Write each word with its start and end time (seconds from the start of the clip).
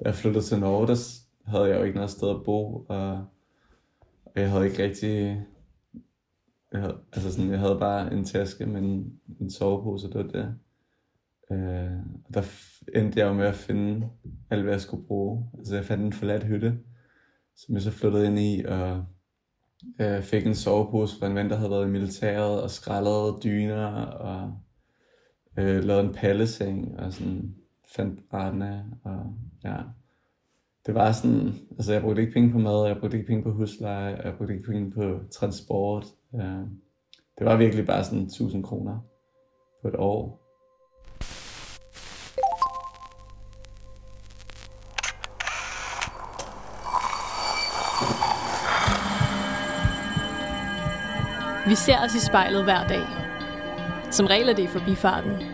da 0.00 0.04
jeg 0.04 0.14
flyttede 0.14 0.44
til 0.44 0.60
Norge, 0.60 0.86
der 0.86 0.96
havde 1.50 1.68
jeg 1.68 1.78
jo 1.78 1.82
ikke 1.82 1.96
noget 1.96 2.10
sted 2.10 2.30
at 2.30 2.44
bo, 2.44 2.86
og 2.88 3.24
jeg 4.36 4.50
havde 4.50 4.66
ikke 4.66 4.82
rigtig... 4.82 5.46
Jeg 6.72 6.80
havde, 6.80 6.98
altså 7.12 7.32
sådan, 7.32 7.50
jeg 7.50 7.58
havde 7.58 7.78
bare 7.78 8.12
en 8.12 8.24
taske 8.24 8.66
med 8.66 8.82
en, 8.82 9.20
en 9.40 9.50
sovepose, 9.50 10.08
det 10.08 10.14
var 10.14 10.22
det. 10.22 10.54
Øh, 11.50 11.98
og 12.24 12.34
der 12.34 12.42
endte 12.94 13.20
jeg 13.20 13.26
jo 13.26 13.32
med 13.32 13.46
at 13.46 13.54
finde 13.54 14.08
alt, 14.50 14.62
hvad 14.62 14.72
jeg 14.72 14.80
skulle 14.80 15.06
bruge. 15.06 15.50
Altså 15.58 15.74
jeg 15.74 15.84
fandt 15.84 16.04
en 16.04 16.12
forladt 16.12 16.44
hytte, 16.44 16.78
som 17.56 17.74
jeg 17.74 17.82
så 17.82 17.90
flyttede 17.90 18.26
ind 18.26 18.38
i, 18.38 18.64
og 18.64 19.04
øh, 20.00 20.22
fik 20.22 20.46
en 20.46 20.54
sovepose 20.54 21.18
fra 21.18 21.26
en 21.26 21.34
ven, 21.34 21.50
der 21.50 21.56
havde 21.56 21.70
været 21.70 21.86
i 21.86 21.90
militæret, 21.90 22.62
og 22.62 22.70
skrællede 22.70 23.38
dyner, 23.44 23.86
og 24.04 24.52
øh, 25.58 25.84
lavede 25.84 26.06
en 26.06 26.14
palleseng, 26.14 26.98
og 26.98 27.12
sådan 27.12 27.54
fandt 27.96 28.28
brændende, 28.30 28.84
og 29.04 29.34
ja. 29.64 29.76
Det 30.86 30.94
var 30.94 31.12
sådan, 31.12 31.52
altså 31.70 31.92
jeg 31.92 32.02
brugte 32.02 32.22
ikke 32.22 32.34
penge 32.34 32.52
på 32.52 32.58
mad, 32.58 32.86
jeg 32.86 32.96
brugte 33.00 33.16
ikke 33.16 33.26
penge 33.26 33.42
på 33.42 33.52
husleje, 33.52 34.20
jeg 34.24 34.34
brugte 34.36 34.54
ikke 34.54 34.66
penge 34.70 34.90
på 34.90 35.20
transport. 35.30 36.06
Øh, 36.34 36.64
det 37.38 37.46
var 37.46 37.56
virkelig 37.56 37.86
bare 37.86 38.04
sådan 38.04 38.22
1000 38.22 38.64
kroner 38.64 38.98
på 39.82 39.88
et 39.88 39.96
år. 39.96 40.40
Vi 51.68 51.74
ser 51.74 52.04
os 52.04 52.14
i 52.14 52.20
spejlet 52.26 52.64
hver 52.64 52.86
dag. 52.86 53.06
Som 54.12 54.26
regel 54.26 54.48
er 54.48 54.54
det 54.54 54.62
i 54.62 54.66
forbifarten. 54.66 55.53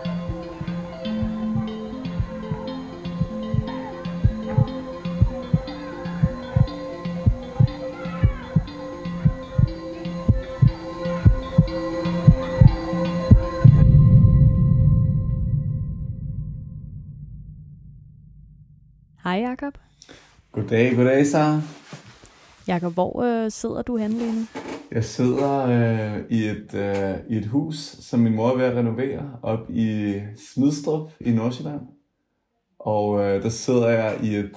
Hej 19.31 19.39
Jakob. 19.39 19.73
Goddag, 20.51 20.95
goddag, 20.95 21.27
Sara. 21.27 21.61
Jakob, 22.67 22.93
hvor 22.93 23.21
øh, 23.21 23.51
sidder 23.51 23.81
du 23.81 23.97
henne 23.97 24.17
lige 24.17 24.31
nu? 24.31 24.45
Jeg 24.91 25.03
sidder 25.03 25.65
øh, 25.65 26.23
i, 26.29 26.45
et, 26.45 26.73
øh, 26.73 27.15
i 27.29 27.37
et 27.37 27.45
hus, 27.45 27.75
som 27.77 28.19
min 28.19 28.35
mor 28.35 28.49
er 28.49 28.57
ved 28.57 28.65
at 28.65 28.75
renovere, 28.75 29.39
op 29.43 29.69
i 29.69 30.19
Smidstrup 30.53 31.11
i 31.19 31.31
Nordsjælland. 31.31 31.81
Og 32.79 33.19
øh, 33.19 33.43
der 33.43 33.49
sidder 33.49 33.89
jeg 33.89 34.19
i 34.23 34.35
et, 34.35 34.51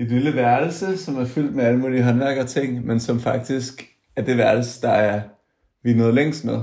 et 0.00 0.08
lille 0.08 0.34
værelse, 0.34 0.96
som 0.96 1.16
er 1.16 1.24
fyldt 1.24 1.54
med 1.54 1.64
alle 1.64 1.80
mulige 1.80 2.02
håndværkerting, 2.02 2.86
men 2.86 3.00
som 3.00 3.20
faktisk 3.20 3.88
er 4.16 4.22
det 4.22 4.36
værelse, 4.36 4.82
der 4.82 4.90
er 4.90 5.22
vi 5.82 5.90
er 5.90 5.96
nået 5.96 6.14
længst 6.14 6.44
med. 6.44 6.60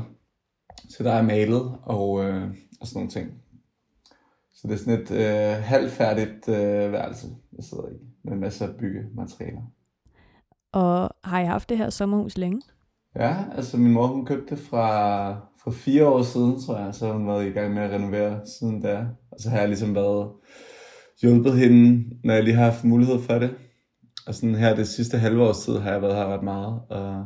Så 0.90 1.04
der 1.04 1.14
er 1.14 1.22
malet 1.22 1.78
og, 1.84 2.26
øh, 2.26 2.48
og 2.82 2.88
sådan 2.88 2.98
nogle 2.98 3.12
ting. 3.12 3.45
Så 4.66 4.70
det 4.70 4.80
er 4.80 4.84
sådan 4.84 5.02
et 5.02 5.12
øh, 5.12 5.64
halvfærdigt 5.64 6.50
øh, 6.50 6.92
værelse, 6.92 7.28
jeg 7.58 7.64
sidder 7.64 7.88
i, 7.88 7.98
med 8.24 8.38
masser 8.38 8.68
af 8.68 8.76
byggematerialer. 8.76 9.62
Og 10.72 11.10
har 11.24 11.40
I 11.40 11.46
haft 11.46 11.70
det 11.70 11.78
her 11.78 11.90
sommerhus 11.90 12.38
længe? 12.38 12.62
Ja, 13.16 13.38
altså 13.56 13.78
min 13.78 13.94
mor 13.94 14.08
hun 14.08 14.26
købte 14.26 14.56
det 14.56 14.64
fra, 14.64 14.88
for 15.64 15.72
fire 15.72 16.08
år 16.08 16.22
siden, 16.22 16.62
tror 16.62 16.78
jeg, 16.78 16.96
så 16.96 17.06
har 17.06 17.14
hun 17.14 17.28
været 17.28 17.48
i 17.48 17.50
gang 17.50 17.74
med 17.74 17.84
at 17.84 17.92
renovere 17.92 18.40
siden 18.60 18.82
da. 18.82 19.08
Og 19.32 19.40
så 19.40 19.50
har 19.50 19.60
jeg 19.60 19.68
ligesom 19.68 19.96
været 19.96 20.32
hjulpet 21.22 21.54
hende, 21.54 22.06
når 22.24 22.34
jeg 22.34 22.44
lige 22.44 22.56
har 22.56 22.66
haft 22.66 22.84
mulighed 22.84 23.20
for 23.20 23.34
det. 23.34 23.56
Og 24.28 24.36
sådan 24.36 24.56
her 24.56 24.76
det 24.76 24.88
sidste 24.88 25.18
halve 25.18 25.44
års 25.44 25.66
tid 25.66 25.78
har 25.78 25.92
jeg 25.92 26.02
været 26.02 26.16
her 26.16 26.26
ret 26.26 26.44
meget 26.44 26.82
og, 26.90 27.26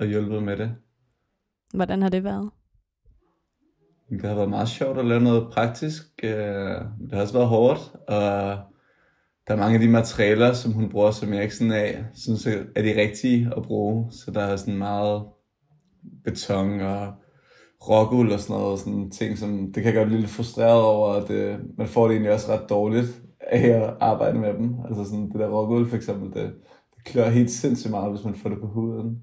og 0.00 0.06
hjulpet 0.06 0.42
med 0.42 0.56
det. 0.56 0.74
Hvordan 1.74 2.02
har 2.02 2.08
det 2.08 2.24
været? 2.24 2.50
Det 4.22 4.28
har 4.28 4.34
været 4.34 4.50
meget 4.50 4.68
sjovt 4.68 4.98
at 4.98 5.04
lave 5.04 5.20
noget 5.20 5.48
praktisk. 5.52 6.02
Øh, 6.22 6.30
det 7.00 7.12
har 7.12 7.20
også 7.20 7.34
været 7.34 7.48
hårdt, 7.48 7.92
og 8.08 8.58
der 9.46 9.54
er 9.54 9.56
mange 9.56 9.74
af 9.74 9.80
de 9.80 9.88
materialer, 9.88 10.52
som 10.52 10.72
hun 10.72 10.88
bruger, 10.88 11.10
som 11.10 11.32
jeg 11.32 11.42
ikke 11.42 11.56
sådan 11.56 11.72
af, 11.72 12.04
synes 12.14 12.46
er 12.46 12.82
de 12.82 13.00
rigtige 13.00 13.50
at 13.56 13.62
bruge. 13.62 14.12
Så 14.12 14.30
der 14.30 14.40
er 14.40 14.56
sådan 14.56 14.78
meget 14.78 15.22
beton 16.24 16.80
og 16.80 17.12
rockuld 17.88 18.32
og 18.32 18.40
sådan 18.40 18.60
noget, 18.60 18.78
sådan 18.78 19.10
ting, 19.10 19.38
som 19.38 19.72
det 19.72 19.82
kan 19.82 19.84
jeg 19.84 19.94
godt 19.94 20.06
blive 20.08 20.20
lidt 20.20 20.30
frustreret 20.30 20.82
over, 20.82 21.12
at 21.12 21.28
det, 21.28 21.60
man 21.78 21.86
får 21.86 22.04
det 22.04 22.12
egentlig 22.12 22.32
også 22.32 22.52
ret 22.52 22.70
dårligt 22.70 23.22
af 23.40 23.68
at 23.68 23.94
arbejde 24.00 24.38
med 24.38 24.54
dem. 24.54 24.74
Altså 24.88 25.04
sådan 25.04 25.30
det 25.30 25.40
der 25.40 25.48
rockuld 25.48 25.88
for 25.88 25.96
eksempel, 25.96 26.42
det, 26.42 26.54
det 26.96 27.04
klør 27.04 27.28
helt 27.28 27.50
sindssygt 27.50 27.90
meget, 27.90 28.12
hvis 28.12 28.24
man 28.24 28.34
får 28.34 28.48
det 28.48 28.60
på 28.60 28.66
huden. 28.66 29.18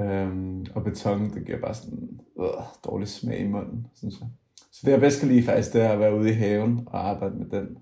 Øhm, 0.00 0.66
og 0.74 0.84
beton, 0.84 1.34
det 1.34 1.46
giver 1.46 1.60
bare 1.60 1.74
sådan 1.74 2.20
øh, 2.40 2.46
dårlig 2.84 3.08
smag 3.08 3.40
i 3.40 3.46
munden, 3.46 3.86
synes 3.94 4.14
jeg. 4.20 4.28
Så 4.72 4.80
det 4.84 4.92
jeg 4.92 5.00
bedst 5.00 5.20
kan 5.20 5.28
lide 5.28 5.42
faktisk, 5.42 5.72
det 5.72 5.82
er 5.82 5.88
at 5.88 5.98
være 5.98 6.18
ude 6.18 6.30
i 6.30 6.32
haven 6.32 6.82
og 6.86 7.08
arbejde 7.08 7.34
med 7.36 7.46
den. 7.46 7.76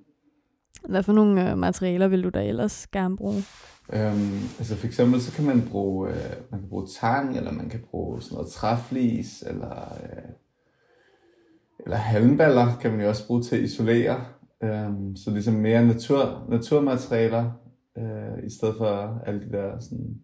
Hvad 0.89 1.03
for 1.03 1.13
nogle 1.13 1.51
øh, 1.51 1.59
materialer 1.59 2.09
vil 2.09 2.25
du 2.25 2.29
da 2.29 2.45
ellers 2.45 2.87
gerne 2.87 3.17
bruge? 3.17 3.43
Øhm, 3.93 4.41
altså 4.59 4.77
for 4.77 4.87
eksempel 4.87 5.21
så 5.21 5.33
kan 5.33 5.45
man 5.45 5.69
bruge, 5.71 6.09
øh, 6.09 6.31
man 6.51 6.61
kan 6.61 6.69
bruge 6.69 6.87
tang, 7.01 7.37
eller 7.37 7.53
man 7.53 7.69
kan 7.69 7.81
bruge 7.91 8.23
sådan 8.23 8.35
noget 8.37 8.51
træflis, 8.51 9.45
eller, 9.47 9.93
øh, 10.03 10.31
eller 11.85 11.97
halmballer 11.97 12.77
kan 12.81 12.91
man 12.91 13.01
jo 13.01 13.09
også 13.09 13.27
bruge 13.27 13.43
til 13.43 13.57
at 13.57 13.63
isolere. 13.63 14.25
Øhm, 14.63 15.17
så 15.17 15.31
ligesom 15.31 15.55
mere 15.55 15.87
natur, 15.87 16.47
naturmaterialer, 16.49 17.51
øh, 17.99 18.47
i 18.47 18.51
stedet 18.51 18.75
for 18.79 19.23
alle 19.27 19.41
de 19.41 19.53
der 19.53 19.81
sådan, 19.81 20.21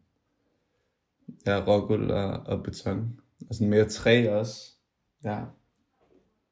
ja, 1.46 1.64
rockuld 1.66 2.10
og, 2.10 2.30
og 2.30 2.62
beton. 2.62 3.20
Og 3.48 3.54
sådan 3.54 3.70
mere 3.70 3.84
træ 3.84 4.28
også. 4.30 4.72
Ja. 5.24 5.38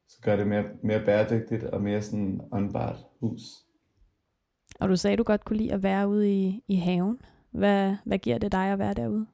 Så 0.09 0.19
gør 0.23 0.37
det 0.37 0.47
mere, 0.47 0.65
mere 0.83 1.05
bæredygtigt 1.05 1.65
og 1.65 1.83
mere 1.83 2.03
sådan 2.03 2.41
åndbart 2.53 2.97
hus. 3.21 3.41
Og 4.81 4.89
du 4.89 4.97
sagde, 4.97 5.17
du 5.17 5.23
godt 5.23 5.45
kunne 5.45 5.57
lide 5.57 5.73
at 5.73 5.83
være 5.83 6.09
ude 6.09 6.33
i, 6.33 6.65
i 6.69 6.77
haven. 6.77 7.21
Hvad, 7.51 7.95
hvad 8.05 8.19
giver 8.19 8.39
det 8.39 8.53
dig 8.53 8.67
at 8.67 8.79
være 8.79 8.95
derude? 8.95 9.27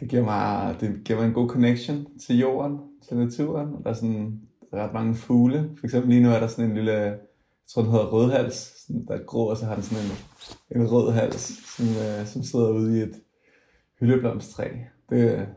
Det 0.00 0.08
giver, 0.08 0.24
mig, 0.24 0.76
det 0.80 1.04
giver 1.04 1.18
mig 1.18 1.26
en 1.26 1.34
god 1.34 1.48
connection 1.48 2.18
til 2.18 2.38
jorden, 2.38 2.78
til 3.08 3.16
naturen. 3.16 3.68
Der 3.84 3.90
er 3.90 3.94
sådan 3.94 4.40
der 4.74 4.80
er 4.80 4.86
ret 4.86 4.94
mange 4.94 5.14
fugle. 5.14 5.70
For 5.78 5.86
eksempel 5.86 6.10
lige 6.10 6.22
nu 6.22 6.30
er 6.30 6.40
der 6.40 6.46
sådan 6.46 6.64
en 6.64 6.74
lille, 6.74 6.92
jeg 6.92 7.18
tror 7.68 7.82
den 7.82 7.90
hedder 7.90 8.06
rødhals. 8.06 8.84
Sådan, 8.86 9.06
der 9.06 9.14
er 9.14 9.24
grå, 9.26 9.50
og 9.50 9.56
så 9.56 9.66
har 9.66 9.74
den 9.74 9.84
sådan 9.84 10.04
en, 10.04 10.80
en 10.80 10.90
rød 10.92 11.12
hals, 11.12 11.76
som, 11.76 11.86
øh, 11.86 12.26
som 12.26 12.42
sidder 12.42 12.70
ude 12.70 12.98
i 12.98 13.02
et 13.02 13.14
hyldeblomstræ. 14.04 14.68
Det, 15.10 15.48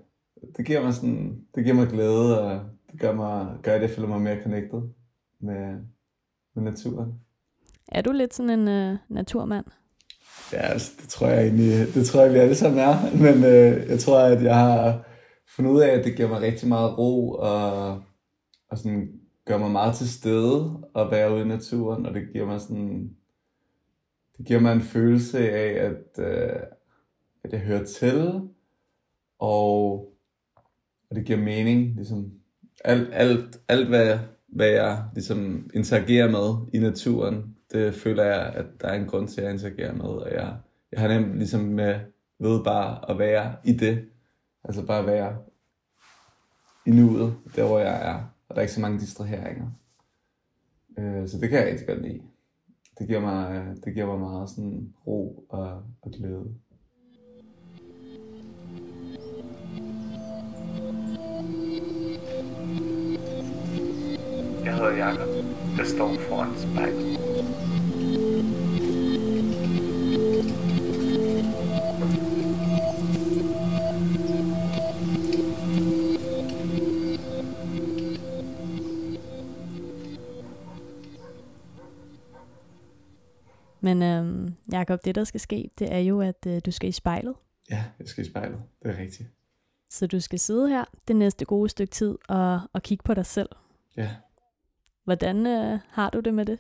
det 0.58 0.66
giver 0.66 0.84
mig 0.84 0.94
sådan, 0.94 1.42
det 1.56 1.64
giver 1.64 1.76
mig 1.76 1.88
glæde, 1.88 2.42
og 2.42 2.60
det 2.92 3.00
gør, 3.00 3.14
mig, 3.14 3.58
gør 3.64 3.74
at 3.74 3.82
jeg 3.82 3.90
føler 3.90 4.08
mig 4.08 4.22
mere 4.22 4.44
connected 4.44 4.82
med, 5.42 5.76
med 6.56 6.64
naturen. 6.64 7.14
Er 7.92 8.02
du 8.02 8.12
lidt 8.12 8.34
sådan 8.34 8.60
en 8.60 8.68
øh, 8.68 8.98
naturmand? 9.10 9.66
Ja, 10.54 10.58
altså, 10.58 10.92
det 11.02 11.10
tror 11.10 11.28
jeg 11.28 11.44
egentlig, 11.44 11.94
det 11.94 12.06
tror 12.06 12.22
jeg, 12.22 12.34
vi 12.34 12.38
alle 12.38 12.56
sammen 12.56 12.80
er. 12.80 12.96
Men 13.24 13.44
øh, 13.44 13.90
jeg 13.90 14.00
tror, 14.00 14.20
at 14.20 14.44
jeg 14.44 14.56
har 14.56 15.04
fundet 15.56 15.72
ud 15.72 15.82
af, 15.82 15.90
at 15.90 16.06
det 16.06 16.16
giver 16.16 16.30
mig 16.30 16.42
rigtig 16.42 16.68
meget 16.68 16.98
ro, 16.98 17.32
og, 17.32 17.90
og 18.70 18.78
sådan 18.78 19.20
gør 19.46 19.58
mig 19.58 19.72
meget 19.72 19.96
til 19.96 20.10
stede 20.10 20.84
at 20.96 21.12
være 21.12 21.34
ude 21.34 21.42
i 21.42 21.48
naturen, 21.48 22.06
og 22.06 22.14
det 22.14 22.24
giver 22.34 22.46
mig 22.46 22.62
sådan, 22.62 23.10
det 24.38 24.46
giver 24.46 24.60
mig 24.60 24.74
en 24.74 24.82
følelse 24.82 25.52
af, 25.52 25.86
at, 25.86 26.26
øh, 26.26 26.60
at 27.44 27.54
jeg 27.54 27.60
hører 27.60 27.86
til, 27.86 28.42
og, 29.40 29.92
og 31.10 31.16
det 31.16 31.26
giver 31.26 31.40
mening, 31.40 31.96
ligesom 31.96 32.32
alt, 32.86 33.10
alt, 33.14 33.62
alt 33.68 33.88
hvad, 33.88 34.20
hvad 34.48 34.70
jeg 34.70 35.04
ligesom 35.14 35.70
interagerer 35.74 36.32
med 36.32 36.68
i 36.74 36.80
naturen, 36.80 37.56
det 37.72 37.96
føler 37.96 38.24
jeg, 38.24 38.54
at 38.56 38.66
der 38.82 38.88
er 38.88 38.94
en 38.94 39.08
grund 39.08 39.28
til, 39.28 39.42
at 39.42 39.46
jeg 39.46 39.54
interagerer 39.54 39.94
med, 39.94 40.06
og 40.06 40.32
jeg, 40.32 40.58
jeg 40.92 41.02
har 41.02 41.08
nemt 41.08 41.38
ligesom 41.38 41.62
med 41.62 42.00
ved 42.40 42.64
bare 42.64 43.12
at 43.12 43.20
være 43.20 43.56
i 43.64 43.74
det, 43.74 44.06
altså 44.64 44.86
bare 44.86 45.06
være 45.06 45.38
i 46.86 46.90
nuet, 46.90 47.36
der 47.56 47.68
hvor 47.68 47.80
jeg 47.80 48.10
er, 48.10 48.16
og 48.50 48.56
der 48.56 48.56
er 48.56 48.62
ikke 48.62 48.74
så 48.74 48.82
mange 48.82 49.00
distraheringer. 49.00 49.68
Øh, 51.00 51.28
så 51.28 51.38
det 51.38 51.50
kan 51.50 51.60
jeg 51.60 51.68
rigtig 51.68 51.88
godt 51.88 52.02
lide. 52.02 52.22
Det 53.00 53.08
giver 53.08 53.20
mig, 53.20 53.66
det 53.86 53.94
giver 53.94 54.06
mig 54.06 54.20
meget 54.20 54.50
sådan 54.50 54.94
ro 55.08 55.46
og, 55.50 55.84
og 56.02 56.12
glæde. 56.12 56.56
Jakob, 64.76 65.28
der 65.78 65.84
står 65.86 66.16
foran 66.30 66.58
spejlet. 66.58 67.18
Men 83.82 84.04
øhm, 84.04 84.56
Jacob, 84.72 85.06
det 85.06 85.16
der 85.16 85.24
skal 85.24 85.40
ske, 85.40 85.70
det 85.80 85.94
er 85.94 86.00
jo, 86.00 86.22
at 86.22 86.46
øh, 86.48 86.62
du 86.66 86.72
skal 86.72 86.90
i 86.90 86.92
spejlet. 86.92 87.36
Ja, 87.70 87.84
jeg 88.00 88.08
skal 88.08 88.26
i 88.26 88.30
spejlet. 88.30 88.62
Det 88.84 88.92
er 88.92 88.98
rigtigt. 88.98 89.30
Så 89.90 90.08
du 90.08 90.20
skal 90.20 90.40
sidde 90.40 90.70
her 90.70 90.86
det 91.08 91.16
næste 91.16 91.46
gode 91.46 91.70
stykke 91.70 91.92
tid 91.92 92.18
og, 92.30 92.62
og 92.74 92.82
kigge 92.82 93.04
på 93.04 93.14
dig 93.14 93.26
selv. 93.26 93.50
Ja. 93.98 94.10
Hvordan 95.08 95.48
øh, 95.48 95.80
har 95.90 96.10
du 96.10 96.20
det 96.20 96.34
med 96.34 96.46
det? 96.46 96.60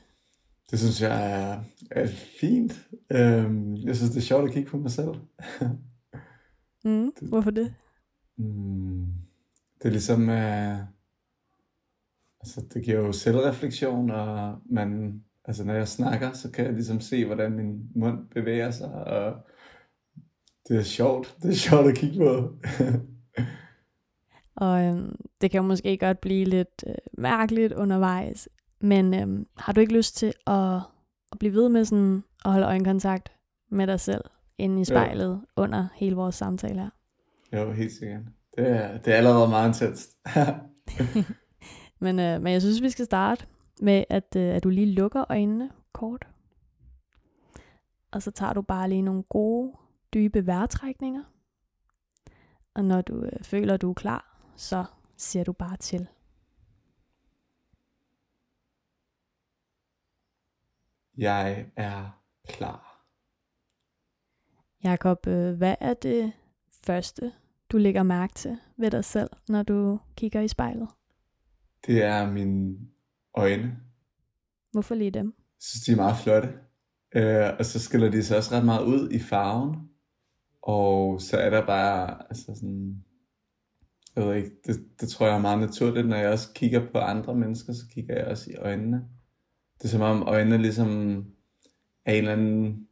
Det 0.72 0.80
synes 0.80 1.02
jeg 1.02 1.42
er, 1.42 1.64
er 1.92 2.08
fint. 2.40 2.88
Øhm, 3.12 3.76
jeg 3.76 3.96
synes, 3.96 4.12
det 4.12 4.18
er 4.18 4.22
sjovt 4.22 4.48
at 4.48 4.54
kigge 4.54 4.70
på 4.70 4.78
mig 4.78 4.92
selv. 4.92 5.10
mm, 6.86 7.12
hvorfor 7.30 7.52
det? 7.52 7.74
Mm, 8.38 9.06
det 9.78 9.86
er 9.86 9.90
ligesom, 9.90 10.30
øh, 10.30 10.78
altså 12.40 12.66
det 12.74 12.84
giver 12.86 12.98
jo 13.00 13.12
selvreflektion, 13.12 14.12
og 14.12 14.58
man, 14.66 15.22
altså 15.46 15.64
når 15.64 15.74
jeg 15.74 15.88
snakker, 15.88 16.34
så 16.34 16.52
kan 16.52 16.66
jeg 16.66 16.74
ligesom 16.74 17.00
se, 17.00 17.26
hvordan 17.26 17.52
min 17.52 17.90
mund 17.96 18.28
bevæger 18.30 18.72
sig, 18.72 18.94
og 18.94 19.36
det 20.68 20.78
er 20.78 20.84
sjovt. 20.84 21.36
Det 21.42 21.50
er 21.50 21.56
sjovt 21.56 21.88
at 21.88 21.98
kigge 21.98 22.18
på. 22.18 22.56
og 24.58 24.84
øhm, 24.86 25.16
det 25.42 25.52
kan 25.52 25.58
jo 25.62 25.68
måske 25.68 25.98
godt 25.98 26.22
blive 26.22 26.46
lidt 26.46 26.84
øh, 26.88 26.96
mærkeligt 27.18 27.74
undervejs, 27.74 28.50
men 28.82 29.14
øhm, 29.14 29.48
har 29.58 29.74
du 29.74 29.80
ikke 29.80 29.94
lyst 29.94 30.18
til 30.18 30.34
at, 30.48 30.76
at 31.32 31.40
blive 31.40 31.54
ved 31.54 31.70
med 31.70 31.86
sådan 31.86 32.24
at 32.46 32.52
holde 32.52 32.66
øjenkontakt 32.66 33.32
med 33.72 33.88
dig 33.88 34.00
selv 34.00 34.22
inde 34.58 34.82
i 34.82 34.86
spejlet 34.86 35.30
jo. 35.30 35.40
under 35.56 35.88
hele 35.96 36.16
vores 36.16 36.36
samtale 36.36 36.82
her? 36.82 36.90
Jo, 37.54 37.72
helt 37.72 37.92
sikkert. 37.92 38.22
Det 38.58 38.70
er, 38.70 38.98
det 38.98 39.14
er 39.14 39.18
allerede 39.18 39.50
meget 39.50 39.68
intenst. 39.68 40.18
men, 42.04 42.20
øh, 42.20 42.42
men 42.42 42.54
jeg 42.54 42.62
synes, 42.62 42.82
vi 42.82 42.90
skal 42.90 43.06
starte 43.06 43.46
med, 43.82 44.04
at, 44.10 44.36
øh, 44.38 44.56
at 44.56 44.64
du 44.64 44.70
lige 44.70 44.94
lukker 44.94 45.26
øjnene 45.30 45.70
kort. 45.94 46.28
Og 48.12 48.22
så 48.22 48.32
tager 48.32 48.54
du 48.54 48.62
bare 48.62 48.90
lige 48.90 49.02
nogle 49.02 49.24
gode, 49.24 49.74
dybe 50.14 50.46
vejrtrækninger. 50.46 51.24
Og 52.76 52.86
når 52.86 53.02
du 53.02 53.24
øh, 53.24 53.44
føler, 53.44 53.74
at 53.74 53.82
du 53.82 53.90
er 53.90 53.94
klar, 53.94 54.37
så 54.58 54.86
ser 55.18 55.44
du 55.44 55.54
bare 55.54 55.78
til. 55.78 56.08
Jeg 61.18 61.66
er 61.76 62.22
klar. 62.48 63.06
Jakob, 64.84 65.28
øh, 65.28 65.54
hvad 65.54 65.76
er 65.80 65.94
det 65.94 66.34
første, 66.72 67.34
du 67.70 67.78
lægger 67.78 68.04
mærke 68.04 68.34
til 68.34 68.58
ved 68.78 68.92
dig 68.92 69.06
selv, 69.06 69.30
når 69.50 69.64
du 69.64 70.00
kigger 70.16 70.42
i 70.42 70.48
spejlet? 70.48 70.88
Det 71.86 72.04
er 72.04 72.32
mine 72.32 72.78
øjne. 73.34 73.78
Hvorfor 74.72 74.96
lige 74.96 75.12
dem? 75.12 75.26
Jeg 75.38 75.62
synes, 75.62 75.86
de 75.86 75.92
er 75.92 75.96
meget 75.96 76.18
flotte. 76.24 76.50
Øh, 77.16 77.58
og 77.60 77.66
så 77.66 77.80
skiller 77.80 78.12
de 78.12 78.24
sig 78.24 78.38
også 78.38 78.56
ret 78.56 78.66
meget 78.66 78.86
ud 78.86 79.12
i 79.12 79.20
farven. 79.20 79.90
Og 80.62 81.22
så 81.22 81.38
er 81.38 81.50
der 81.50 81.66
bare, 81.66 82.24
altså 82.30 82.56
sådan, 82.56 83.04
jeg 84.22 84.30
ved 84.30 84.36
ikke, 84.36 84.52
det, 84.66 84.86
det 85.02 85.10
tror 85.10 85.26
jeg 85.26 85.36
er 85.36 85.42
meget 85.42 85.60
naturligt, 85.60 86.08
når 86.08 86.16
jeg 86.18 86.30
også 86.30 86.54
kigger 86.54 86.92
på 86.92 86.98
andre 86.98 87.36
mennesker, 87.36 87.74
så 87.74 87.84
kigger 87.92 88.16
jeg 88.16 88.26
også 88.26 88.52
i 88.52 88.56
øjnene. 88.56 89.08
Det 89.78 89.86
er 89.86 89.90
som 89.90 90.02
om 90.02 90.24
øjnene 90.24 90.58
ligesom 90.58 91.18
er 92.06 92.14
en 92.14 92.18
eller 92.18 92.32
anden 92.32 92.88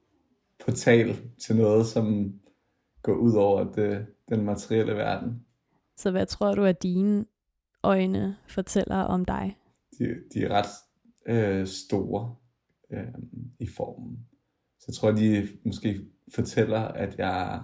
portal 0.65 1.17
til 1.39 1.55
noget, 1.55 1.85
som 1.85 2.33
går 3.01 3.13
ud 3.13 3.33
over 3.33 3.71
det, 3.71 4.07
den 4.29 4.45
materielle 4.45 4.93
verden. 4.93 5.45
Så 5.97 6.11
hvad 6.11 6.25
tror 6.25 6.55
du, 6.55 6.63
at 6.63 6.83
dine 6.83 7.25
øjne 7.83 8.37
fortæller 8.47 8.97
om 8.97 9.25
dig? 9.25 9.57
De, 9.99 10.15
de 10.33 10.43
er 10.43 10.49
ret 10.49 10.69
øh, 11.25 11.67
store 11.67 12.35
øh, 12.91 13.13
i 13.59 13.67
formen. 13.67 14.27
Så 14.79 14.85
jeg 14.87 14.95
tror, 14.95 15.11
de 15.11 15.47
måske 15.65 16.01
fortæller, 16.35 16.79
at 16.79 17.17
jeg 17.17 17.63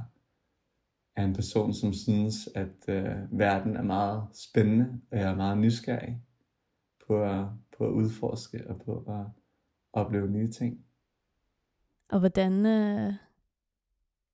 er 1.15 1.23
en 1.23 1.33
person, 1.33 1.73
som 1.73 1.93
synes, 1.93 2.49
at 2.55 2.89
øh, 2.89 3.39
verden 3.39 3.75
er 3.75 3.81
meget 3.83 4.23
spændende, 4.33 5.01
og 5.11 5.17
jeg 5.17 5.31
er 5.31 5.35
meget 5.35 5.57
nysgerrig 5.57 6.21
på 7.07 7.23
at, 7.23 7.45
på 7.77 7.85
at 7.87 7.91
udforske 7.91 8.69
og 8.69 8.81
på 8.85 9.05
at 9.07 9.25
opleve 9.93 10.27
nye 10.27 10.51
ting. 10.51 10.85
Og 12.09 12.19
hvordan 12.19 12.65
øh, 12.65 13.13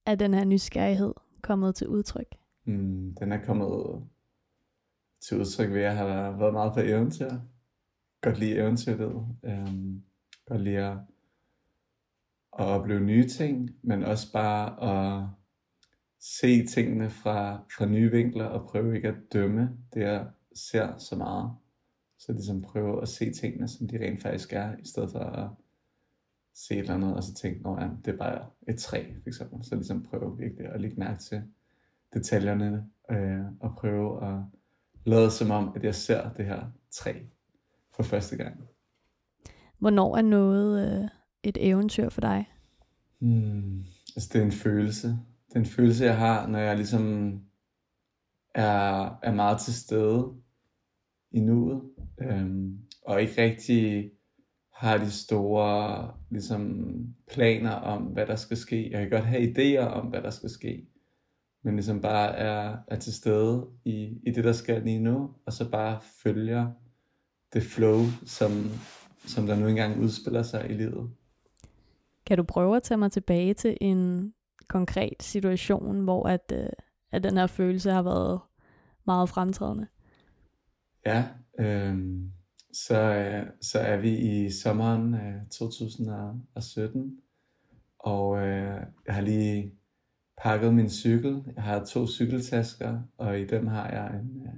er 0.05 0.15
den 0.15 0.33
her 0.33 0.45
nysgerrighed 0.45 1.13
kommet 1.41 1.75
til 1.75 1.87
udtryk? 1.87 2.35
Mm, 2.65 3.15
den 3.19 3.31
er 3.31 3.45
kommet 3.45 4.03
til 5.21 5.39
udtryk 5.39 5.69
ved, 5.69 5.77
at 5.77 5.83
jeg 5.83 5.97
har 5.97 6.37
været 6.37 6.53
meget 6.53 6.73
på 6.73 6.79
eventyr. 6.79 7.31
Godt 8.21 8.39
lide 8.39 8.55
eventyret. 8.55 9.27
Øhm, 9.43 10.03
godt 10.45 10.61
lide 10.61 10.77
at, 10.77 10.97
at 12.59 12.65
opleve 12.65 12.99
nye 12.99 13.27
ting, 13.27 13.69
men 13.81 14.03
også 14.03 14.33
bare 14.33 14.65
at 14.83 15.27
se 16.35 16.65
tingene 16.65 17.09
fra, 17.09 17.65
fra 17.77 17.85
nye 17.85 18.11
vinkler 18.11 18.45
og 18.45 18.67
prøve 18.67 18.95
ikke 18.95 19.07
at 19.07 19.33
dømme 19.33 19.77
det, 19.93 20.01
jeg 20.01 20.27
ser 20.55 20.97
så 20.97 21.15
meget. 21.15 21.51
Så 22.19 22.31
ligesom 22.31 22.61
prøve 22.61 23.01
at 23.01 23.07
se 23.07 23.31
tingene, 23.31 23.67
som 23.67 23.87
de 23.87 23.97
rent 23.97 24.21
faktisk 24.21 24.53
er, 24.53 24.77
i 24.77 24.85
stedet 24.85 25.11
for 25.11 25.19
at 25.19 25.49
se 26.55 26.73
et 26.73 26.79
eller 26.79 26.93
andet, 26.93 27.15
og 27.15 27.23
så 27.23 27.33
tænke, 27.33 27.69
at 27.69 27.83
ja, 27.83 27.89
det 28.05 28.13
er 28.13 28.17
bare 28.17 28.45
et 28.67 28.79
træ, 28.79 29.03
for 29.21 29.27
eksempel. 29.27 29.65
Så 29.65 29.75
ligesom 29.75 30.03
prøve 30.03 30.37
virkelig 30.37 30.65
at 30.65 30.81
lægge 30.81 30.99
mærke 30.99 31.19
til 31.19 31.43
detaljerne, 32.13 32.85
øh, 33.11 33.45
og 33.59 33.75
prøve 33.77 34.27
at 34.27 34.43
lade 35.05 35.31
som 35.31 35.51
om, 35.51 35.71
at 35.75 35.83
jeg 35.83 35.95
ser 35.95 36.33
det 36.33 36.45
her 36.45 36.65
træ 36.91 37.13
for 37.95 38.03
første 38.03 38.37
gang. 38.37 38.61
Hvornår 39.79 40.17
er 40.17 40.21
noget 40.21 41.01
øh, 41.01 41.09
et 41.43 41.57
eventyr 41.59 42.09
for 42.09 42.21
dig? 42.21 42.45
Hmm, 43.19 43.85
altså 44.15 44.29
det 44.33 44.41
er 44.41 44.45
en 44.45 44.51
følelse 44.51 45.17
den 45.53 45.65
følelse, 45.65 46.05
jeg 46.05 46.17
har, 46.17 46.47
når 46.47 46.59
jeg 46.59 46.75
ligesom 46.75 47.33
er, 48.55 49.19
er 49.23 49.33
meget 49.33 49.59
til 49.59 49.73
stede 49.73 50.33
i 51.31 51.39
nuet, 51.39 51.81
øhm, 52.21 52.79
og 53.05 53.21
ikke 53.21 53.41
rigtig 53.41 54.11
har 54.73 54.97
de 54.97 55.11
store 55.11 56.11
ligesom, 56.31 56.89
planer 57.31 57.71
om, 57.71 58.03
hvad 58.03 58.25
der 58.25 58.35
skal 58.35 58.57
ske. 58.57 58.91
Jeg 58.91 59.01
kan 59.01 59.09
godt 59.09 59.25
have 59.25 59.51
idéer 59.51 59.85
om, 59.85 60.07
hvad 60.07 60.21
der 60.21 60.29
skal 60.29 60.49
ske, 60.49 60.87
men 61.63 61.75
ligesom 61.75 62.01
bare 62.01 62.35
er, 62.35 62.77
er 62.87 62.99
til 62.99 63.13
stede 63.13 63.67
i, 63.85 64.19
i 64.23 64.31
det, 64.31 64.43
der 64.43 64.53
sker 64.53 64.79
lige 64.79 64.99
nu, 64.99 65.29
og 65.45 65.53
så 65.53 65.71
bare 65.71 65.99
følger 66.23 66.71
det 67.53 67.63
flow, 67.63 68.03
som, 68.25 68.51
som 69.25 69.47
der 69.47 69.55
nu 69.55 69.67
engang 69.67 69.99
udspiller 69.99 70.43
sig 70.43 70.69
i 70.69 70.73
livet. 70.73 71.09
Kan 72.25 72.37
du 72.37 72.43
prøve 72.43 72.75
at 72.75 72.83
tage 72.83 72.97
mig 72.97 73.11
tilbage 73.11 73.53
til 73.53 73.77
en 73.81 74.33
konkret 74.67 75.23
situation, 75.23 76.03
hvor 76.03 76.27
at, 76.27 76.51
øh, 76.53 76.69
at 77.11 77.23
den 77.23 77.37
her 77.37 77.47
følelse 77.47 77.91
har 77.91 78.01
været 78.01 78.39
meget 79.05 79.29
fremtrædende? 79.29 79.87
Ja, 81.05 81.27
øh, 81.59 81.97
så, 82.73 83.01
øh, 83.01 83.45
så 83.61 83.79
er 83.79 83.97
vi 83.97 84.17
i 84.17 84.51
sommeren 84.51 85.13
øh, 85.13 85.47
2017, 85.51 87.17
og 87.99 88.37
øh, 88.37 88.81
jeg 89.07 89.15
har 89.15 89.21
lige 89.21 89.73
pakket 90.37 90.73
min 90.73 90.89
cykel. 90.89 91.43
Jeg 91.55 91.63
har 91.63 91.85
to 91.85 92.07
cykeltasker, 92.07 93.01
og 93.17 93.39
i 93.39 93.45
dem 93.45 93.67
har 93.67 93.89
jeg 93.89 94.19
en, 94.19 94.41
øh, 94.45 94.53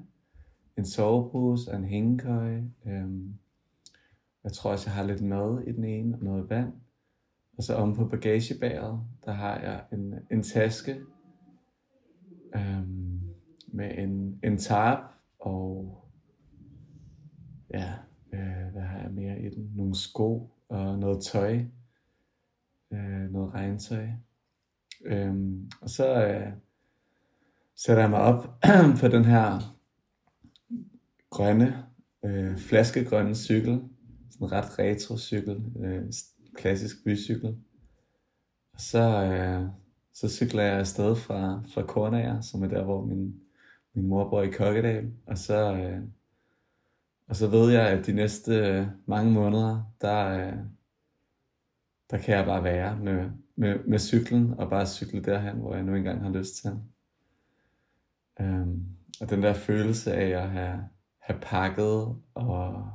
en 0.78 0.86
sovepose 0.86 1.72
og 1.72 1.78
en 1.78 1.86
hængekøj. 1.86 2.58
Øh, 2.86 3.10
jeg 4.44 4.52
tror 4.54 4.72
også, 4.72 4.90
jeg 4.90 4.96
har 4.96 5.04
lidt 5.04 5.22
mad 5.22 5.64
i 5.68 5.72
den 5.72 5.84
ene 5.84 6.18
og 6.18 6.24
noget 6.24 6.50
vand. 6.50 6.74
Altså, 7.60 7.74
og 7.74 7.78
så 7.78 7.84
om 7.84 7.96
på 7.96 8.06
bagagebæret, 8.06 9.02
der 9.26 9.32
har 9.32 9.60
jeg 9.60 9.84
en, 9.92 10.14
en 10.32 10.44
taske 10.44 11.02
øhm, 12.56 13.20
med 13.68 13.98
en, 13.98 14.40
en 14.44 14.58
tarp 14.58 15.00
og 15.40 15.98
ja, 17.74 17.94
øh, 18.34 18.72
hvad 18.72 18.82
har 18.82 19.00
jeg 19.02 19.12
mere 19.12 19.40
i 19.40 19.50
den? 19.50 19.72
Nogle 19.76 19.96
sko 19.96 20.52
og 20.70 21.00
noget 21.00 21.24
tøj, 21.24 21.66
øh, 22.94 23.32
noget 23.32 23.54
regntøj. 23.54 24.08
Øhm, 25.06 25.72
og 25.82 25.90
så 25.90 26.28
øh, 26.28 26.54
sætter 27.76 28.04
jeg 28.04 28.10
mig 28.10 28.20
op 28.20 28.44
på 29.02 29.08
den 29.08 29.26
her 29.26 29.60
grønne, 31.30 31.86
øh, 32.26 32.58
flaskegrønne 32.58 33.36
cykel, 33.36 33.84
sådan 34.30 34.48
en 34.48 34.52
ret 34.52 34.80
retro 34.80 35.18
cykel, 35.18 35.66
øh, 35.80 36.12
klassisk 36.60 37.04
bycykel. 37.04 37.58
Og 38.74 38.82
så, 38.82 39.24
øh, 39.24 39.70
så 40.14 40.30
cykler 40.30 40.64
jeg 40.64 40.80
afsted 40.80 41.16
fra, 41.16 41.64
fra 41.74 41.84
Kornager, 41.84 42.42
som 42.42 42.64
er 42.64 42.68
der, 42.68 42.84
hvor 42.84 43.06
min, 43.06 43.42
min 43.94 44.08
mor 44.08 44.30
bor 44.30 44.42
i 44.42 44.52
Kokkedal. 44.52 45.12
Og 45.26 45.38
så, 45.38 45.74
øh, 45.74 46.02
og 47.28 47.36
så 47.36 47.48
ved 47.48 47.72
jeg, 47.72 47.88
at 47.88 48.06
de 48.06 48.14
næste 48.14 48.56
øh, 48.56 48.88
mange 49.06 49.32
måneder, 49.32 49.94
der, 50.02 50.28
øh, 50.28 50.58
der 52.12 52.18
kan 52.18 52.36
jeg 52.36 52.46
bare 52.46 52.64
være 52.64 52.98
med, 52.98 53.30
med, 53.56 53.80
med 53.88 54.00
cyklen, 54.00 54.54
og 54.54 54.70
bare 54.70 54.88
cykle 54.88 55.24
derhen, 55.24 55.58
hvor 55.58 55.76
jeg 55.76 55.84
nu 55.84 55.96
engang 55.96 56.24
har 56.24 56.30
lyst 56.30 56.56
til. 56.56 56.72
Øhm, 58.42 58.86
og 59.22 59.30
den 59.30 59.44
der 59.44 59.54
følelse 59.54 60.14
af 60.14 60.44
at 60.44 60.50
have, 60.50 60.80
have 61.20 61.40
pakket, 61.42 62.16
og 62.34 62.92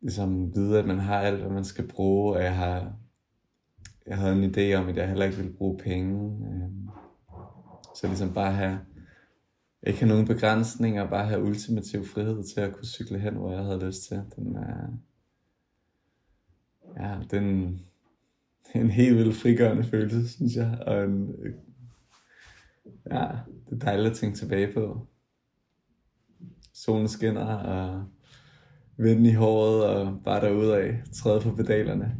ligesom 0.00 0.54
vide, 0.54 0.78
at 0.78 0.86
man 0.86 0.98
har 0.98 1.20
alt, 1.20 1.40
hvad 1.40 1.50
man 1.50 1.64
skal 1.64 1.88
bruge, 1.88 2.36
og 2.36 2.42
jeg 2.42 2.56
har 2.56 2.96
jeg 4.06 4.18
havde 4.18 4.44
en 4.44 4.54
idé 4.54 4.74
om, 4.74 4.88
at 4.88 4.96
jeg 4.96 5.08
heller 5.08 5.24
ikke 5.24 5.36
ville 5.36 5.52
bruge 5.52 5.78
penge. 5.78 6.46
Øhm, 6.46 6.88
så 7.94 8.06
ligesom 8.06 8.34
bare 8.34 8.52
have, 8.52 8.80
ikke 9.86 9.98
have 9.98 10.08
nogen 10.08 10.26
begrænsninger, 10.26 11.10
bare 11.10 11.26
have 11.26 11.42
ultimativ 11.42 12.06
frihed 12.06 12.44
til 12.44 12.60
at 12.60 12.72
kunne 12.72 12.86
cykle 12.86 13.18
hen, 13.18 13.34
hvor 13.34 13.52
jeg 13.52 13.64
havde 13.64 13.86
lyst 13.86 14.02
til. 14.02 14.22
Den 14.36 14.56
er, 14.56 14.88
ja, 17.00 17.18
den, 17.30 17.80
en 18.74 18.90
helt 18.90 19.16
vildt 19.16 19.36
frigørende 19.36 19.84
følelse, 19.84 20.28
synes 20.28 20.56
jeg. 20.56 20.78
Og 20.86 21.04
en, 21.04 21.34
ja, 23.10 23.28
det 23.66 23.72
er 23.72 23.84
dejligt 23.84 24.10
at 24.10 24.16
tænke 24.16 24.38
tilbage 24.38 24.72
på. 24.72 25.06
Solen 26.72 27.08
skinner, 27.08 27.54
og 27.54 28.04
vinden 28.98 29.26
i 29.26 29.32
håret, 29.32 29.84
og 29.84 30.20
bare 30.24 30.40
derude 30.40 30.76
af, 30.76 31.02
træde 31.12 31.40
på 31.40 31.50
pedalerne. 31.50 32.04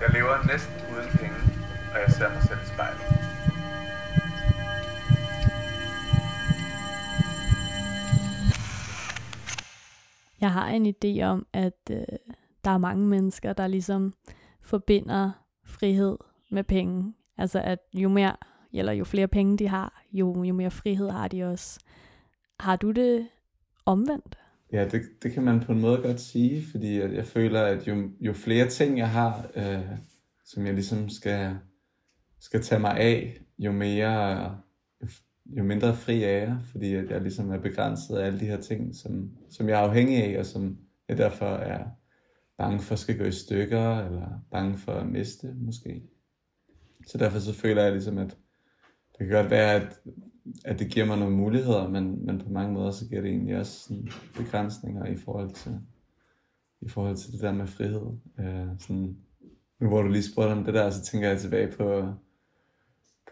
jeg 0.00 0.10
lever 0.12 0.46
næsten 0.46 0.74
uden 0.92 1.08
penge, 1.18 1.36
og 1.92 1.98
jeg 2.06 2.10
ser 2.10 2.28
mig 2.28 2.42
selv 2.42 2.58
i 2.62 2.66
spejlet. 2.74 3.00
Jeg 10.40 10.52
har 10.52 10.68
en 10.68 10.86
idé 10.86 11.22
om, 11.22 11.46
at 11.52 11.90
øh, 11.90 12.02
der 12.64 12.70
er 12.70 12.78
mange 12.78 13.06
mennesker, 13.06 13.52
der 13.52 13.66
ligesom 13.66 14.12
forbinder 14.62 15.30
frihed 15.64 16.16
med 16.50 16.64
penge. 16.64 17.14
Altså 17.38 17.60
at 17.60 17.78
jo 17.94 18.08
mere, 18.08 18.36
eller 18.74 18.92
jo 18.92 19.04
flere 19.04 19.28
penge 19.28 19.56
de 19.56 19.68
har, 19.68 20.02
jo, 20.12 20.44
jo 20.44 20.54
mere 20.54 20.70
frihed 20.70 21.10
har 21.10 21.28
de 21.28 21.44
også. 21.44 21.80
Har 22.60 22.76
du 22.76 22.90
det 22.90 23.28
omvendt? 23.86 24.38
Ja, 24.72 24.88
det, 24.88 25.02
det 25.22 25.32
kan 25.32 25.42
man 25.42 25.60
på 25.60 25.72
en 25.72 25.80
måde 25.80 26.02
godt 26.02 26.20
sige, 26.20 26.62
fordi 26.70 26.98
jeg, 26.98 27.14
jeg 27.14 27.26
føler, 27.26 27.62
at 27.62 27.88
jo, 27.88 28.10
jo 28.20 28.32
flere 28.32 28.68
ting 28.68 28.98
jeg 28.98 29.10
har, 29.10 29.50
øh, 29.56 29.98
som 30.44 30.66
jeg 30.66 30.74
ligesom 30.74 31.08
skal, 31.08 31.56
skal 32.40 32.62
tage 32.62 32.80
mig 32.80 32.96
af, 32.96 33.38
jo 33.58 33.72
mere, 33.72 34.58
jo 35.46 35.64
mindre 35.64 35.94
fri 35.94 36.22
er 36.22 36.28
jeg, 36.38 36.58
fordi 36.70 36.94
at 36.94 37.10
jeg 37.10 37.20
ligesom 37.20 37.50
er 37.50 37.58
begrænset 37.58 38.16
af 38.16 38.26
alle 38.26 38.40
de 38.40 38.46
her 38.46 38.60
ting, 38.60 38.94
som, 38.94 39.30
som 39.50 39.68
jeg 39.68 39.80
er 39.80 39.88
afhængig 39.88 40.24
af, 40.24 40.38
og 40.38 40.46
som 40.46 40.78
jeg 41.08 41.18
derfor 41.18 41.46
er 41.46 41.84
bange 42.58 42.80
for 42.80 42.96
skal 42.96 43.18
gå 43.18 43.24
i 43.24 43.32
stykker, 43.32 43.98
eller 43.98 44.28
bange 44.50 44.78
for 44.78 44.92
at 44.92 45.06
miste, 45.06 45.54
måske. 45.56 46.02
Så 47.06 47.18
derfor 47.18 47.38
så 47.38 47.54
føler 47.54 47.82
jeg 47.82 47.92
ligesom, 47.92 48.18
at 48.18 48.36
det 49.18 49.26
kan 49.26 49.36
godt 49.36 49.50
være, 49.50 49.72
at, 49.72 50.00
at 50.64 50.78
det 50.78 50.90
giver 50.90 51.06
mig 51.06 51.18
nogle 51.18 51.36
muligheder, 51.36 51.88
men, 51.88 52.26
men 52.26 52.38
på 52.38 52.48
mange 52.48 52.72
måder, 52.72 52.90
så 52.90 53.08
giver 53.08 53.20
det 53.20 53.30
egentlig 53.30 53.56
også 53.56 53.80
sådan 53.80 54.08
begrænsninger 54.36 55.06
i 55.06 55.16
forhold 55.16 55.50
til, 55.50 55.80
i 56.80 56.88
forhold 56.88 57.16
til 57.16 57.32
det 57.32 57.40
der 57.40 57.52
med 57.52 57.66
frihed. 57.66 58.06
Øh, 58.38 58.66
sådan, 58.78 59.16
nu 59.80 59.88
hvor 59.88 60.02
du 60.02 60.08
lige 60.08 60.32
spurgte 60.32 60.52
om 60.52 60.64
det 60.64 60.74
der, 60.74 60.90
så 60.90 61.02
tænker 61.02 61.28
jeg 61.28 61.40
tilbage 61.40 61.72
på, 61.76 62.12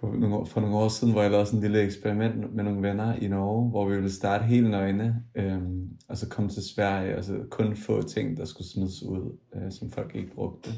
på 0.01 0.07
nogle, 0.07 0.47
for 0.47 0.61
nogle 0.61 0.77
år 0.77 0.89
siden, 0.89 1.13
hvor 1.13 1.23
jeg 1.23 1.31
lavede 1.31 1.47
sådan 1.47 1.59
et 1.59 1.63
lille 1.63 1.83
eksperiment 1.83 2.55
med 2.55 2.65
nogle 2.65 2.89
venner 2.89 3.15
i 3.15 3.29
Norge, 3.29 3.71
hvor 3.71 3.89
vi 3.89 3.95
ville 3.95 4.13
starte 4.13 4.45
helt 4.45 4.71
nøgne, 4.71 5.25
øh, 5.35 5.63
og 6.09 6.17
så 6.17 6.29
komme 6.29 6.51
til 6.51 6.63
Sverige, 6.63 7.17
og 7.17 7.25
så 7.25 7.45
kun 7.51 7.77
få 7.77 8.03
ting, 8.03 8.37
der 8.37 8.45
skulle 8.45 8.69
smides 8.69 9.03
ud, 9.03 9.39
øh, 9.55 9.73
som 9.73 9.91
folk 9.91 10.15
ikke 10.15 10.35
brugte. 10.35 10.71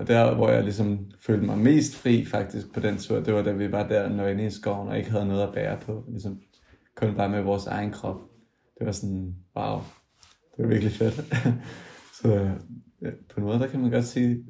Og 0.00 0.08
der, 0.08 0.34
hvor 0.34 0.48
jeg 0.50 0.62
ligesom 0.62 1.10
følte 1.18 1.46
mig 1.46 1.58
mest 1.58 1.96
fri 1.96 2.24
faktisk 2.24 2.72
på 2.74 2.80
den 2.80 2.96
tur, 2.96 3.20
det 3.20 3.34
var 3.34 3.42
da 3.42 3.52
vi 3.52 3.72
var 3.72 3.88
der 3.88 4.08
nøgne 4.08 4.46
i 4.46 4.50
skoven, 4.50 4.88
og 4.88 4.98
ikke 4.98 5.10
havde 5.10 5.26
noget 5.26 5.42
at 5.42 5.54
bære 5.54 5.78
på. 5.80 6.04
Ligesom 6.08 6.40
kun 6.94 7.16
bare 7.16 7.28
med 7.28 7.42
vores 7.42 7.66
egen 7.66 7.90
krop. 7.90 8.20
Det 8.78 8.86
var 8.86 8.92
sådan, 8.92 9.36
wow, 9.56 9.78
det 10.56 10.64
var 10.64 10.66
virkelig 10.66 10.92
fedt. 10.92 11.34
så 12.22 12.50
ja, 13.02 13.10
på 13.28 13.40
en 13.40 13.46
måde, 13.46 13.58
der 13.58 13.66
kan 13.66 13.80
man 13.80 13.90
godt 13.90 14.04
sige, 14.04 14.44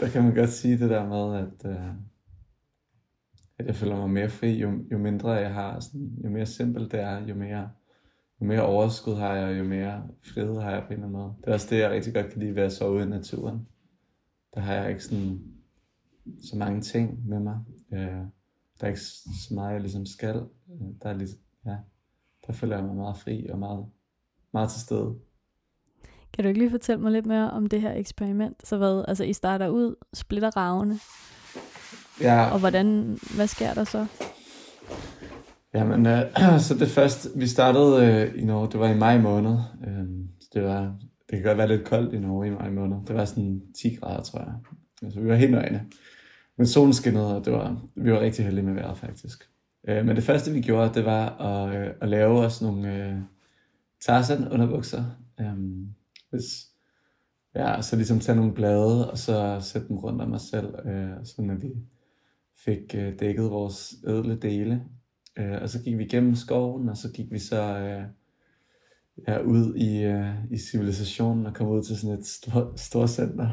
der 0.00 0.08
kan 0.08 0.24
man 0.24 0.34
godt 0.34 0.50
sige 0.50 0.78
det 0.78 0.90
der 0.90 1.08
med, 1.08 1.38
at, 1.38 1.70
øh, 1.70 1.88
at 3.58 3.66
jeg 3.66 3.74
føler 3.74 3.96
mig 3.96 4.10
mere 4.10 4.28
fri, 4.28 4.58
jo, 4.58 4.72
jo 4.92 4.98
mindre 4.98 5.30
jeg 5.30 5.54
har, 5.54 5.80
sådan, 5.80 6.10
jo 6.24 6.30
mere 6.30 6.46
simpelt 6.46 6.92
det 6.92 7.00
er, 7.00 7.26
jo 7.26 7.34
mere, 7.34 7.70
jo 8.40 8.46
mere 8.46 8.62
overskud 8.62 9.14
har 9.14 9.34
jeg, 9.34 9.58
jo 9.58 9.64
mere 9.64 10.02
frihed 10.34 10.60
har 10.60 10.70
jeg 10.70 10.82
på 10.82 10.86
en 10.86 10.92
eller 10.92 11.06
anden 11.06 11.20
måde. 11.20 11.34
Det 11.40 11.48
er 11.48 11.52
også 11.52 11.68
det, 11.70 11.78
jeg 11.78 11.90
rigtig 11.90 12.14
godt 12.14 12.30
kan 12.30 12.40
lide 12.40 12.54
ved 12.54 12.62
at 12.62 12.72
sove 12.72 12.94
ude 12.94 13.02
i 13.02 13.08
naturen. 13.08 13.66
Der 14.54 14.60
har 14.60 14.74
jeg 14.74 14.90
ikke 14.90 15.04
sådan, 15.04 15.40
så 16.50 16.56
mange 16.56 16.80
ting 16.80 17.28
med 17.28 17.40
mig. 17.40 17.58
Øh, 17.92 17.98
der 18.80 18.80
er 18.80 18.86
ikke 18.88 19.00
så 19.48 19.54
meget, 19.54 19.72
jeg 19.72 19.80
ligesom 19.80 20.06
skal. 20.06 20.36
Øh, 20.36 20.86
der, 21.02 21.08
er 21.08 21.14
ligesom, 21.14 21.38
ja, 21.66 21.76
der 22.46 22.52
føler 22.52 22.76
jeg 22.76 22.84
mig 22.84 22.96
meget 22.96 23.16
fri 23.16 23.46
og 23.48 23.58
meget, 23.58 23.86
meget 24.52 24.70
til 24.70 24.80
stede. 24.80 25.14
Kan 26.32 26.44
du 26.44 26.48
ikke 26.48 26.60
lige 26.60 26.70
fortælle 26.70 27.02
mig 27.02 27.12
lidt 27.12 27.26
mere 27.26 27.50
om 27.50 27.66
det 27.66 27.80
her 27.80 27.92
eksperiment? 27.92 28.66
Så 28.68 28.76
hvad, 28.76 29.04
altså 29.08 29.24
I 29.24 29.32
starter 29.32 29.68
ud, 29.68 29.94
splitter 30.14 30.56
ravene, 30.56 30.98
Ja. 32.20 32.50
og 32.50 32.58
hvordan, 32.58 33.18
hvad 33.36 33.46
sker 33.46 33.74
der 33.74 33.84
så? 33.84 34.06
Jamen, 35.74 36.06
øh, 36.06 36.22
så 36.66 36.74
det 36.78 36.88
første, 36.88 37.28
vi 37.36 37.46
startede 37.46 38.06
øh, 38.06 38.42
i 38.42 38.44
Norge, 38.44 38.68
det 38.72 38.80
var 38.80 38.88
i 38.88 38.98
maj 38.98 39.18
måned. 39.20 39.56
Øh, 39.86 40.04
det 40.54 40.62
var, 40.62 40.96
det 41.30 41.38
kan 41.38 41.42
godt 41.42 41.58
være 41.58 41.68
lidt 41.68 41.84
koldt 41.84 42.14
i 42.14 42.18
Norge 42.18 42.46
i 42.46 42.50
maj 42.50 42.70
måned. 42.70 42.96
Det 43.06 43.16
var 43.16 43.24
sådan 43.24 43.62
10 43.82 43.94
grader, 43.94 44.22
tror 44.22 44.38
jeg. 44.38 44.54
Altså, 45.02 45.20
vi 45.20 45.28
var 45.28 45.34
helt 45.34 45.50
nøgne. 45.50 45.86
Men 46.56 46.66
solen 46.66 46.92
skinnede, 46.92 47.36
og 47.36 47.44
det 47.44 47.52
var, 47.52 47.82
vi 47.94 48.12
var 48.12 48.20
rigtig 48.20 48.44
heldige 48.44 48.64
med 48.64 48.74
vejret, 48.74 48.98
faktisk. 48.98 49.50
Øh, 49.88 50.06
men 50.06 50.16
det 50.16 50.24
første, 50.24 50.52
vi 50.52 50.60
gjorde, 50.60 50.94
det 50.94 51.04
var 51.04 51.28
at, 51.28 51.76
øh, 51.76 51.94
at 52.00 52.08
lave 52.08 52.38
os 52.38 52.62
nogle 52.62 52.94
øh, 52.94 53.18
Tarzan 54.00 54.48
underbukser. 54.48 55.04
Øh, 55.40 55.56
hvis, 56.30 56.68
ja, 57.54 57.82
så 57.82 57.96
ligesom 57.96 58.20
tage 58.20 58.36
nogle 58.36 58.54
blade, 58.54 59.10
og 59.10 59.18
så 59.18 59.58
sætte 59.60 59.88
dem 59.88 59.98
rundt 59.98 60.22
om 60.22 60.32
os 60.32 60.42
selv, 60.42 60.74
øh, 60.86 61.10
sådan 61.24 61.50
at 61.50 61.62
vi 61.62 61.72
fik 62.56 62.94
øh, 62.94 63.18
dækket 63.18 63.50
vores 63.50 63.94
ædle 64.06 64.36
dele. 64.36 64.84
Øh, 65.38 65.62
og 65.62 65.68
så 65.68 65.82
gik 65.82 65.98
vi 65.98 66.04
gennem 66.04 66.34
skoven, 66.34 66.88
og 66.88 66.96
så 66.96 67.12
gik 67.12 67.32
vi 67.32 67.38
så 67.38 67.78
øh, 67.78 68.04
ja, 69.28 69.42
ud 69.42 69.74
i, 69.74 70.02
øh, 70.02 70.34
i 70.50 70.58
civilisationen 70.58 71.46
og 71.46 71.54
kom 71.54 71.68
ud 71.68 71.82
til 71.82 71.96
sådan 71.96 72.18
et 72.18 72.26
stort, 72.80 73.10
center. 73.10 73.48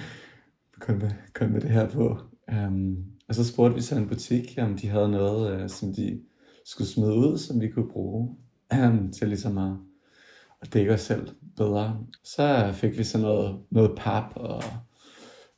kun, 0.80 0.98
med, 0.98 1.10
kun 1.34 1.52
med 1.52 1.60
det 1.60 1.70
her 1.70 1.88
på. 1.88 2.18
Um, 2.52 3.04
og 3.28 3.34
så 3.34 3.44
spurgte 3.44 3.74
vi 3.74 3.80
så 3.80 3.96
en 3.96 4.08
butik, 4.08 4.58
om 4.58 4.76
de 4.76 4.88
havde 4.88 5.08
noget, 5.08 5.52
øh, 5.52 5.68
som 5.68 5.94
de 5.94 6.20
skulle 6.64 6.88
smide 6.88 7.14
ud, 7.14 7.38
som 7.38 7.60
vi 7.60 7.68
kunne 7.68 7.90
bruge 7.90 8.36
um, 8.84 9.12
til 9.12 9.28
ligesom 9.28 9.58
at, 9.58 9.76
at 10.60 10.72
dække 10.72 10.94
os 10.94 11.00
selv 11.00 11.28
bedre. 11.56 12.06
Så 12.24 12.70
fik 12.72 12.98
vi 12.98 13.04
så 13.04 13.18
noget, 13.18 13.58
noget 13.70 13.92
pap 13.96 14.32
og 14.36 14.62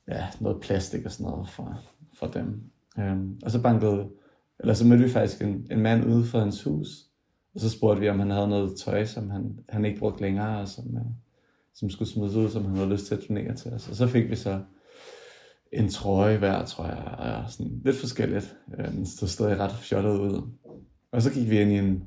ja, 0.07 0.27
noget 0.39 0.61
plastik 0.61 1.05
og 1.05 1.11
sådan 1.11 1.31
noget 1.31 1.49
fra, 1.49 1.75
fra 2.13 2.27
dem. 2.33 2.63
Um, 2.97 3.39
og 3.43 3.51
så 3.51 3.61
bankede, 3.61 4.09
eller 4.59 4.73
så 4.73 4.85
mødte 4.87 5.03
vi 5.03 5.09
faktisk 5.09 5.41
en, 5.41 5.67
en 5.71 5.79
mand 5.79 6.05
ude 6.05 6.25
for 6.25 6.39
hans 6.39 6.63
hus, 6.63 7.10
og 7.55 7.61
så 7.61 7.69
spurgte 7.69 8.01
vi, 8.01 8.09
om 8.09 8.19
han 8.19 8.29
havde 8.29 8.47
noget 8.47 8.77
tøj, 8.77 9.05
som 9.05 9.29
han, 9.29 9.59
han 9.69 9.85
ikke 9.85 9.99
brugte 9.99 10.21
længere, 10.21 10.59
og 10.59 10.67
som, 10.67 10.85
øh, 10.95 11.01
som 11.73 11.89
skulle 11.89 12.09
smides 12.09 12.35
ud, 12.35 12.49
som 12.49 12.65
han 12.65 12.75
havde 12.75 12.89
lyst 12.89 13.05
til 13.05 13.15
at 13.15 13.21
donere 13.29 13.55
til 13.55 13.73
os. 13.73 13.89
Og 13.89 13.95
så 13.95 14.07
fik 14.07 14.29
vi 14.29 14.35
så 14.35 14.61
en 15.73 15.89
trøje 15.89 16.37
hver, 16.37 16.65
tror 16.65 16.85
jeg, 16.85 17.15
og 17.19 17.51
sådan 17.51 17.81
lidt 17.85 17.95
forskelligt. 17.95 18.55
Øh, 18.79 18.91
den 18.91 19.05
stod 19.05 19.27
stadig 19.27 19.59
ret 19.59 19.71
fjollet 19.71 20.19
ud. 20.19 20.49
Og 21.11 21.21
så 21.21 21.33
gik 21.33 21.49
vi 21.49 21.61
ind 21.61 21.71
i 21.71 21.77
en 21.77 22.03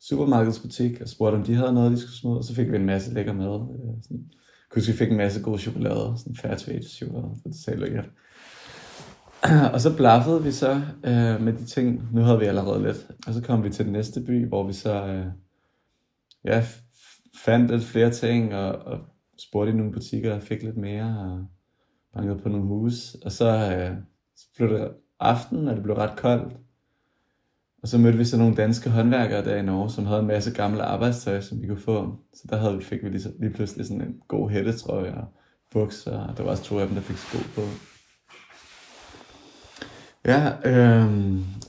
supermarkedsbutik 0.00 1.00
og 1.00 1.08
spurgte, 1.08 1.36
om 1.36 1.42
de 1.42 1.54
havde 1.54 1.72
noget, 1.72 1.92
de 1.92 1.98
skulle 1.98 2.16
smide, 2.16 2.38
og 2.38 2.44
så 2.44 2.54
fik 2.54 2.70
vi 2.70 2.76
en 2.76 2.86
masse 2.86 3.14
lækker 3.14 3.32
mad. 3.32 3.54
Øh, 3.54 4.02
sådan, 4.02 4.24
kunne 4.70 4.82
vi 4.86 4.92
fik 4.92 5.10
en 5.10 5.16
masse 5.16 5.42
god 5.42 5.58
chokolade, 5.58 6.14
sådan 6.16 6.36
fair 6.36 6.54
trade 6.54 6.88
chokolade, 6.88 7.34
det 7.44 7.54
sagde 7.54 7.80
lækkert. 7.80 8.10
Og 9.74 9.80
så 9.80 9.96
blaffede 9.96 10.42
vi 10.42 10.52
så 10.52 10.72
øh, 11.04 11.40
med 11.40 11.52
de 11.52 11.64
ting, 11.64 12.08
nu 12.12 12.20
havde 12.20 12.38
vi 12.38 12.44
allerede 12.44 12.82
lidt. 12.82 13.06
Og 13.26 13.34
så 13.34 13.42
kom 13.42 13.64
vi 13.64 13.70
til 13.70 13.84
den 13.84 13.92
næste 13.92 14.20
by, 14.20 14.48
hvor 14.48 14.66
vi 14.66 14.72
så 14.72 15.06
øh, 15.06 15.26
ja, 16.44 16.64
fandt 17.44 17.70
lidt 17.70 17.84
flere 17.84 18.10
ting, 18.10 18.54
og, 18.54 18.72
og 18.72 18.98
spurgte 19.38 19.72
i 19.72 19.76
nogle 19.76 19.92
butikker 19.92 20.34
og 20.34 20.42
fik 20.42 20.62
lidt 20.62 20.76
mere, 20.76 21.18
og 21.18 21.46
bankede 22.14 22.38
på 22.38 22.48
nogle 22.48 22.66
hus. 22.66 23.14
Og 23.14 23.32
så, 23.32 23.76
øh, 23.76 23.96
så 24.36 24.46
blev 24.56 24.68
det 24.68 24.90
aften, 25.20 25.68
og 25.68 25.74
det 25.76 25.82
blev 25.82 25.96
ret 25.96 26.16
koldt. 26.16 26.56
Og 27.82 27.88
så 27.88 27.98
mødte 27.98 28.18
vi 28.18 28.24
så 28.24 28.38
nogle 28.38 28.54
danske 28.54 28.90
håndværkere 28.90 29.44
der 29.44 29.56
i 29.56 29.62
Norge, 29.62 29.90
som 29.90 30.06
havde 30.06 30.20
en 30.20 30.26
masse 30.26 30.54
gamle 30.54 30.82
arbejdstøj, 30.82 31.40
som 31.40 31.62
vi 31.62 31.66
kunne 31.66 31.80
få. 31.80 32.16
Så 32.34 32.44
der 32.50 32.56
havde, 32.56 32.80
fik 32.80 33.02
vi 33.02 33.08
lige, 33.08 33.32
lige 33.40 33.52
pludselig 33.52 33.86
sådan 33.86 34.02
en 34.02 34.20
god 34.28 34.50
hættetrøje 34.50 35.14
og 35.14 35.24
bukser, 35.70 36.18
og 36.18 36.36
der 36.36 36.42
var 36.42 36.50
også 36.50 36.64
to 36.64 36.78
af 36.78 36.86
dem, 36.86 36.94
der 36.94 37.02
fik 37.02 37.16
sko 37.16 37.38
på. 37.54 37.93
Ja, 40.26 40.52
øh, 40.64 41.06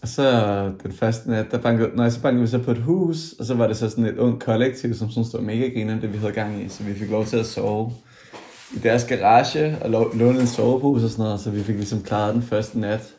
og 0.01 0.07
så 0.07 0.71
den 0.83 0.91
første 0.91 1.29
nat, 1.29 1.51
der 1.51 1.57
bankede, 1.61 1.95
nej, 1.95 2.09
så 2.09 2.21
bankede 2.21 2.41
vi 2.41 2.47
så 2.47 2.63
på 2.63 2.71
et 2.71 2.77
hus, 2.77 3.31
og 3.39 3.45
så 3.45 3.53
var 3.53 3.67
det 3.67 3.77
så 3.77 3.89
sådan 3.89 4.05
et 4.05 4.17
ungt 4.17 4.43
kollektiv, 4.43 4.93
som 4.93 5.09
synes, 5.09 5.29
det 5.29 5.37
var 5.37 5.45
mega 5.45 5.69
griner, 5.69 5.99
det 5.99 6.13
vi 6.13 6.17
havde 6.17 6.33
gang 6.33 6.61
i, 6.61 6.69
så 6.69 6.83
vi 6.83 6.93
fik 6.93 7.09
lov 7.09 7.25
til 7.25 7.37
at 7.37 7.45
sove 7.45 7.91
i 8.75 8.79
deres 8.79 9.05
garage 9.05 9.77
og 9.81 9.89
låne 10.15 10.39
en 10.39 10.47
sovepose 10.47 11.05
og 11.05 11.09
sådan 11.09 11.23
noget, 11.23 11.39
så 11.39 11.51
vi 11.51 11.63
fik 11.63 11.75
ligesom 11.75 12.01
klaret 12.01 12.33
den 12.33 12.41
første 12.41 12.79
nat. 12.79 13.15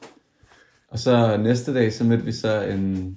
Og 0.88 0.98
så 0.98 1.36
næste 1.36 1.74
dag, 1.74 1.92
så 1.92 2.04
mødte 2.04 2.24
vi 2.24 2.32
så 2.32 2.62
en, 2.62 3.16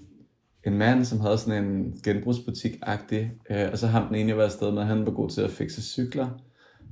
en 0.67 0.77
mand, 0.77 1.05
som 1.05 1.19
havde 1.19 1.37
sådan 1.37 1.63
en 1.63 1.93
genbrugsbutik-agtig, 2.03 3.31
øh, 3.49 3.69
og 3.71 3.77
så 3.77 3.87
ham 3.87 4.07
den 4.07 4.15
ene, 4.15 4.29
jeg 4.29 4.37
var 4.37 4.43
afsted 4.43 4.71
med, 4.71 4.83
han 4.83 5.05
var 5.05 5.11
god 5.11 5.29
til 5.29 5.41
at 5.41 5.51
fikse 5.51 5.81
cykler. 5.81 6.27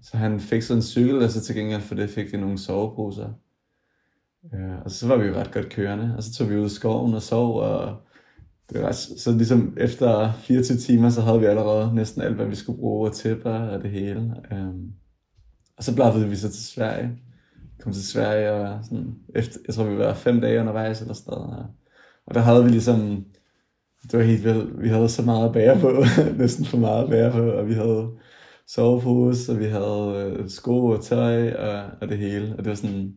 Så 0.04 0.18
han 0.18 0.40
fik 0.40 0.62
sådan 0.62 0.78
en 0.78 0.84
cykel, 0.84 1.24
og 1.24 1.30
så 1.30 1.42
til 1.42 1.56
gengæld 1.56 1.82
for 1.82 1.96
det 1.96 2.10
fik 2.10 2.32
vi 2.32 2.38
nogle 2.38 2.58
soveposer. 2.58 3.30
Øh, 4.54 4.82
og 4.86 4.92
så 4.92 5.08
var 5.08 5.18
vi 5.18 5.28
jo 5.28 5.36
ret 5.36 5.52
godt 5.52 5.70
kørende, 5.70 6.14
og 6.18 6.24
så 6.24 6.34
tog 6.34 6.50
vi 6.50 6.58
ud 6.58 6.66
i 6.66 6.70
skoven 6.70 7.14
og 7.14 7.22
sov, 7.22 7.60
og 7.60 7.96
det 8.70 8.82
var, 8.82 8.92
så 8.92 9.32
ligesom 9.32 9.78
efter 9.80 10.32
24 10.32 10.78
timer, 10.78 11.10
så 11.10 11.22
havde 11.22 11.40
vi 11.40 11.46
allerede 11.46 11.96
næsten 11.96 12.22
alt, 12.22 12.36
hvad 12.36 12.46
vi 12.46 12.56
skulle 12.56 12.80
bruge, 12.80 13.10
og 13.10 13.16
tæpper 13.16 13.54
og 13.54 13.84
det 13.84 13.92
hele. 13.92 14.36
Øh, 14.52 14.68
og 15.78 15.84
så 15.84 15.96
blaffede 15.96 16.30
vi 16.30 16.36
så 16.36 16.52
til 16.52 16.66
Sverige. 16.66 17.18
Kom 17.80 17.94
til 17.94 18.08
Sverige, 18.08 18.52
og 18.52 18.80
sådan, 18.84 19.16
efter, 19.36 19.60
jeg 19.68 19.76
tror, 19.76 19.84
vi 19.84 19.98
var 19.98 20.14
fem 20.14 20.42
dage 20.42 20.60
undervejs 20.60 21.02
eller 21.02 21.14
sådan 21.14 21.34
noget. 21.34 21.68
Og 22.26 22.36
der 22.36 22.42
havde 22.42 22.64
vi 22.64 22.70
ligesom, 22.70 23.26
det 24.04 24.20
var 24.20 24.26
helt 24.26 24.44
vildt, 24.44 24.82
vi 24.82 24.90
havde 24.90 25.10
så 25.10 25.22
meget 25.22 25.48
at 25.48 25.54
bære 25.54 25.80
på, 25.80 26.04
næsten 26.42 26.66
for 26.66 26.78
meget 26.78 27.04
at 27.04 27.10
bære 27.10 27.32
på, 27.32 27.52
og 27.52 27.68
vi 27.68 27.74
havde 27.74 28.10
sovepose, 28.68 29.52
og 29.52 29.60
vi 29.60 29.66
havde 29.66 30.36
øh, 30.40 30.50
sko 30.50 30.86
og 30.86 31.04
tøj, 31.04 31.54
og, 31.54 31.84
og 32.02 32.10
det 32.10 32.18
hele. 32.18 32.56
Og 32.58 32.58
det 32.58 32.70
var 32.70 32.76
sådan, 32.76 33.14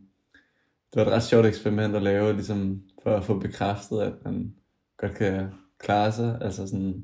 det 0.93 0.99
var 0.99 1.05
et 1.05 1.11
ret 1.11 1.23
sjovt 1.23 1.45
eksperiment 1.45 1.95
at 1.95 2.01
lave, 2.01 2.33
ligesom 2.33 2.81
for 3.03 3.15
at 3.15 3.23
få 3.23 3.39
bekræftet, 3.39 4.01
at 4.01 4.13
man 4.25 4.53
godt 4.97 5.15
kan 5.15 5.47
klare 5.79 6.11
sig. 6.11 6.37
Altså 6.41 6.67
sådan, 6.67 7.03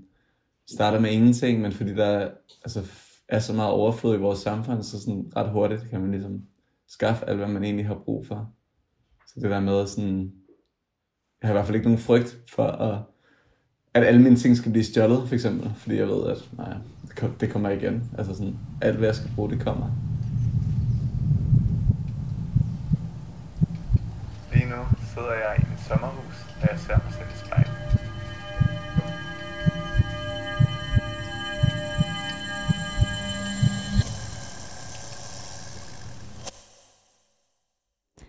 starter 0.69 0.99
med 0.99 1.11
ingenting, 1.11 1.61
men 1.61 1.71
fordi 1.71 1.95
der 1.95 2.29
altså, 2.63 2.91
er 3.27 3.39
så 3.39 3.53
meget 3.53 3.71
overflod 3.71 4.15
i 4.15 4.21
vores 4.21 4.39
samfund, 4.39 4.83
så 4.83 5.01
sådan 5.01 5.31
ret 5.35 5.49
hurtigt 5.49 5.89
kan 5.89 6.01
man 6.01 6.11
ligesom 6.11 6.41
skaffe 6.87 7.29
alt, 7.29 7.37
hvad 7.37 7.47
man 7.47 7.63
egentlig 7.63 7.87
har 7.87 8.01
brug 8.05 8.27
for. 8.27 8.53
Så 9.27 9.39
det 9.39 9.49
der 9.49 9.59
med 9.59 9.87
sådan, 9.87 10.31
jeg 11.41 11.47
har 11.47 11.53
i 11.53 11.53
hvert 11.53 11.65
fald 11.65 11.75
ikke 11.75 11.87
nogen 11.87 11.99
frygt 11.99 12.37
for, 12.49 12.63
at, 12.63 12.99
at 13.93 14.03
alle 14.03 14.21
mine 14.21 14.35
ting 14.35 14.57
skal 14.57 14.71
blive 14.71 14.83
stjålet, 14.83 15.27
for 15.27 15.35
eksempel. 15.35 15.71
Fordi 15.75 15.95
jeg 15.95 16.07
ved, 16.07 16.27
at 16.27 16.49
nej, 16.57 16.77
det 17.39 17.49
kommer 17.49 17.69
igen. 17.69 18.11
Altså 18.17 18.33
sådan, 18.33 18.59
alt 18.81 18.97
hvad 18.97 19.07
jeg 19.07 19.15
skal 19.15 19.31
bruge, 19.35 19.49
det 19.49 19.61
kommer. 19.61 19.91
Lige 24.53 24.69
nu 24.69 25.06
sidder 25.17 25.33
jeg 25.33 25.55
i 25.59 25.69
mit 25.69 25.79
sommerhus, 25.79 26.35
og 26.61 26.67
jeg 26.71 26.79
ser 26.79 26.97
mig 27.03 27.13
selv 27.13 27.29
i 27.35 27.37
spejlet. 27.45 27.73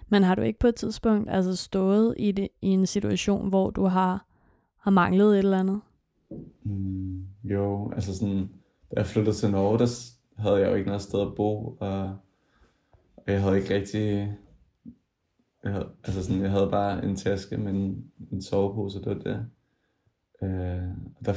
Men 0.08 0.22
har 0.22 0.34
du 0.34 0.42
ikke 0.42 0.58
på 0.58 0.66
et 0.66 0.74
tidspunkt 0.74 1.30
altså 1.30 1.56
stået 1.56 2.14
i, 2.18 2.32
det, 2.32 2.48
i 2.62 2.68
en 2.68 2.86
situation, 2.86 3.48
hvor 3.48 3.70
du 3.70 3.84
har, 3.84 4.26
har 4.78 4.90
manglet 4.90 5.32
et 5.32 5.38
eller 5.38 5.60
andet? 5.60 5.80
Mm, 6.62 7.26
jo, 7.44 7.92
altså 7.92 8.18
sådan, 8.18 8.50
da 8.90 8.96
jeg 8.96 9.06
flyttede 9.06 9.36
til 9.36 9.50
Norge, 9.50 9.78
der 9.78 9.86
havde 10.42 10.60
jeg 10.60 10.70
jo 10.70 10.74
ikke 10.74 10.86
noget 10.86 11.02
sted 11.02 11.20
at 11.20 11.34
bo, 11.36 11.76
og, 11.80 12.16
og 13.16 13.24
jeg 13.26 13.42
havde 13.42 13.56
ikke 13.60 13.74
rigtig, 13.74 14.32
jeg 15.64 15.72
havde, 15.72 15.88
altså 16.04 16.24
sådan, 16.24 16.42
jeg 16.42 16.50
havde 16.50 16.68
bare 16.70 17.04
en 17.04 17.16
taske 17.16 17.56
med 17.56 17.72
en, 17.72 18.04
en 18.32 18.42
sovepose, 18.42 18.98
det 18.98 19.06
var 19.06 19.14
det. 19.14 19.46
Øh, 20.42 20.88
og 21.16 21.26
der 21.26 21.34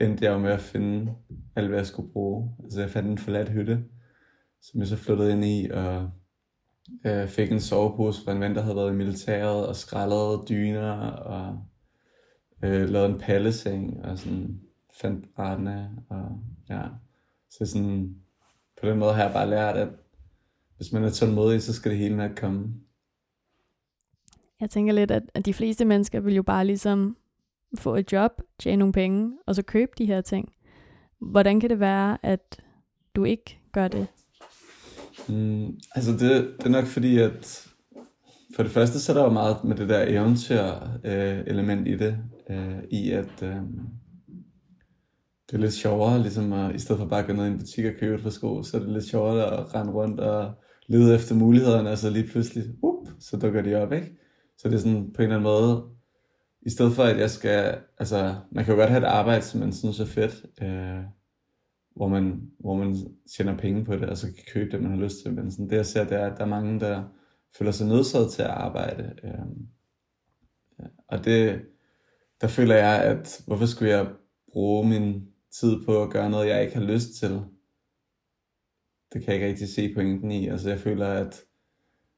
endte 0.00 0.24
jeg 0.24 0.32
jo 0.32 0.38
med 0.38 0.50
at 0.50 0.60
finde 0.60 1.12
alt, 1.56 1.68
hvad 1.68 1.78
jeg 1.78 1.86
skulle 1.86 2.12
bruge. 2.12 2.56
Altså 2.64 2.80
jeg 2.80 2.90
fandt 2.90 3.10
en 3.10 3.18
forladt 3.18 3.48
hytte, 3.48 3.84
som 4.62 4.80
jeg 4.80 4.88
så 4.88 4.96
flyttede 4.96 5.32
ind 5.32 5.44
i, 5.44 5.70
og 5.70 6.10
øh, 7.06 7.28
fik 7.28 7.52
en 7.52 7.60
sovepose 7.60 8.24
fra 8.24 8.32
en 8.32 8.40
ven, 8.40 8.54
der 8.54 8.62
havde 8.62 8.76
været 8.76 8.92
i 8.92 8.96
militæret, 8.96 9.66
og 9.66 9.76
skrællede 9.76 10.44
dyner, 10.48 11.10
og 11.10 11.64
øh, 12.64 12.88
lavede 12.88 13.12
en 13.12 13.20
palleseng, 13.20 14.04
og 14.04 14.18
sådan 14.18 14.60
fandt 15.00 15.34
brændende, 15.34 15.90
og 16.08 16.40
ja. 16.68 16.82
Så 17.50 17.66
sådan, 17.66 18.16
på 18.80 18.88
den 18.88 18.98
måde 18.98 19.14
har 19.14 19.22
jeg 19.22 19.32
bare 19.32 19.50
lært, 19.50 19.76
at 19.76 19.88
hvis 20.76 20.92
man 20.92 21.04
er 21.04 21.10
tålmodig, 21.10 21.62
så 21.62 21.72
skal 21.72 21.90
det 21.90 21.98
hele 21.98 22.16
nok 22.16 22.30
komme. 22.36 22.74
Jeg 24.62 24.70
tænker 24.70 24.92
lidt, 24.92 25.10
at, 25.10 25.22
at 25.34 25.46
de 25.46 25.54
fleste 25.54 25.84
mennesker 25.84 26.20
vil 26.20 26.34
jo 26.34 26.42
bare 26.42 26.66
ligesom 26.66 27.16
få 27.78 27.96
et 27.96 28.12
job, 28.12 28.30
tjene 28.58 28.76
nogle 28.76 28.92
penge, 28.92 29.38
og 29.46 29.54
så 29.54 29.62
købe 29.62 29.90
de 29.98 30.06
her 30.06 30.20
ting. 30.20 30.52
Hvordan 31.20 31.60
kan 31.60 31.70
det 31.70 31.80
være, 31.80 32.18
at 32.22 32.60
du 33.16 33.24
ikke 33.24 33.58
gør 33.72 33.88
det? 33.88 34.06
Mm, 35.28 35.78
altså 35.94 36.12
det, 36.12 36.54
det 36.58 36.66
er 36.66 36.68
nok 36.68 36.84
fordi, 36.84 37.18
at 37.18 37.68
for 38.56 38.62
det 38.62 38.72
første, 38.72 39.00
så 39.00 39.12
er 39.12 39.16
der 39.16 39.24
jo 39.24 39.30
meget 39.30 39.64
med 39.64 39.76
det 39.76 39.88
der 39.88 40.04
eventyr 40.08 40.62
øh, 41.04 41.38
element 41.46 41.88
i 41.88 41.96
det, 41.96 42.18
øh, 42.50 42.78
i 42.90 43.10
at 43.10 43.42
øh, 43.42 43.56
det 45.46 45.54
er 45.54 45.58
lidt 45.58 45.74
sjovere, 45.74 46.22
ligesom 46.22 46.52
at, 46.52 46.74
i 46.74 46.78
stedet 46.78 47.00
for 47.00 47.08
bare 47.08 47.20
at 47.20 47.26
gå 47.26 47.32
ned 47.32 47.44
i 47.44 47.48
en 47.48 47.58
butik 47.58 47.84
og 47.84 47.92
købe 48.00 48.14
et 48.14 48.22
par 48.22 48.30
sko, 48.30 48.62
så 48.62 48.76
er 48.76 48.80
det 48.80 48.92
lidt 48.92 49.04
sjovere 49.04 49.58
at 49.58 49.74
rende 49.74 49.92
rundt 49.92 50.20
og 50.20 50.52
lede 50.86 51.14
efter 51.14 51.34
mulighederne, 51.34 51.90
og 51.90 51.98
så 51.98 52.10
lige 52.10 52.26
pludselig, 52.26 52.64
up, 52.82 53.08
så 53.20 53.36
dukker 53.36 53.62
de 53.62 53.74
op, 53.74 53.92
ikke? 53.92 54.21
Så 54.58 54.68
det 54.68 54.74
er 54.74 54.78
sådan 54.78 55.12
på 55.12 55.22
en 55.22 55.32
eller 55.32 55.36
anden 55.36 55.42
måde, 55.42 55.92
i 56.62 56.70
stedet 56.70 56.92
for 56.92 57.02
at 57.02 57.18
jeg 57.18 57.30
skal, 57.30 57.78
altså 57.98 58.34
man 58.50 58.64
kan 58.64 58.74
jo 58.74 58.80
godt 58.80 58.90
have 58.90 59.02
et 59.02 59.08
arbejde, 59.08 59.42
som 59.42 59.60
man 59.60 59.72
synes 59.72 60.00
er 60.00 60.06
fedt, 60.06 60.62
øh, 60.62 61.04
hvor 61.96 62.08
man, 62.08 62.50
hvor 62.58 62.76
man 62.76 62.96
tjener 63.36 63.58
penge 63.58 63.84
på 63.84 63.96
det, 63.96 64.08
og 64.08 64.16
så 64.16 64.26
kan 64.26 64.44
købe 64.52 64.70
det, 64.70 64.82
man 64.82 64.90
har 64.90 64.98
lyst 64.98 65.22
til. 65.22 65.34
Men 65.34 65.50
sådan, 65.50 65.70
det 65.70 65.76
jeg 65.76 65.86
ser, 65.86 66.04
det 66.04 66.18
er, 66.20 66.26
at 66.30 66.38
der 66.38 66.44
er 66.44 66.48
mange, 66.48 66.80
der 66.80 67.04
føler 67.58 67.70
sig 67.70 67.86
nødsaget 67.86 68.32
til 68.32 68.42
at 68.42 68.48
arbejde. 68.48 69.14
Øh, 69.24 69.46
og 71.08 71.24
det, 71.24 71.62
der 72.40 72.46
føler 72.46 72.74
jeg, 72.74 73.02
at 73.02 73.42
hvorfor 73.46 73.66
skulle 73.66 73.90
jeg 73.90 74.12
bruge 74.52 74.88
min 74.88 75.28
tid 75.50 75.84
på 75.84 76.02
at 76.02 76.10
gøre 76.10 76.30
noget, 76.30 76.48
jeg 76.48 76.62
ikke 76.62 76.74
har 76.74 76.84
lyst 76.84 77.14
til? 77.14 77.30
Det 79.12 79.24
kan 79.24 79.26
jeg 79.26 79.34
ikke 79.34 79.46
rigtig 79.46 79.68
se 79.68 79.94
pointen 79.94 80.30
i. 80.30 80.48
Altså 80.48 80.68
jeg 80.68 80.78
føler, 80.80 81.06
at, 81.06 81.42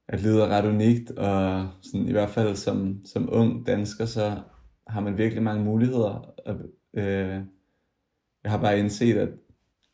at 0.09 0.23
livet 0.23 0.43
er 0.43 0.49
ret 0.49 0.67
unikt, 0.67 1.11
og 1.11 1.69
sådan, 1.83 2.09
i 2.09 2.13
hvert 2.13 2.31
fald 2.31 2.57
som, 2.57 3.05
som 3.05 3.29
ung 3.33 3.67
dansker, 3.67 4.05
så 4.05 4.43
har 4.87 5.01
man 5.01 5.19
virkelig 5.19 5.43
mange 5.43 5.65
muligheder. 5.65 6.33
Og, 6.47 6.57
øh, 6.95 7.41
jeg 8.45 8.51
har 8.51 8.61
bare 8.61 8.79
indset, 8.79 9.17
at 9.17 9.29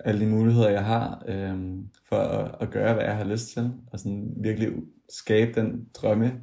alle 0.05 0.21
de 0.21 0.31
muligheder, 0.31 0.69
jeg 0.71 0.85
har 0.85 1.25
øh, 1.29 1.79
for 2.09 2.17
at, 2.17 2.55
at 2.61 2.71
gøre, 2.71 2.95
hvad 2.95 3.05
jeg 3.05 3.17
har 3.17 3.25
lyst 3.25 3.49
til, 3.49 3.73
og 3.93 3.99
sådan 3.99 4.35
virkelig 4.37 4.73
skabe 5.09 5.61
den 5.61 5.89
drømme 5.95 6.41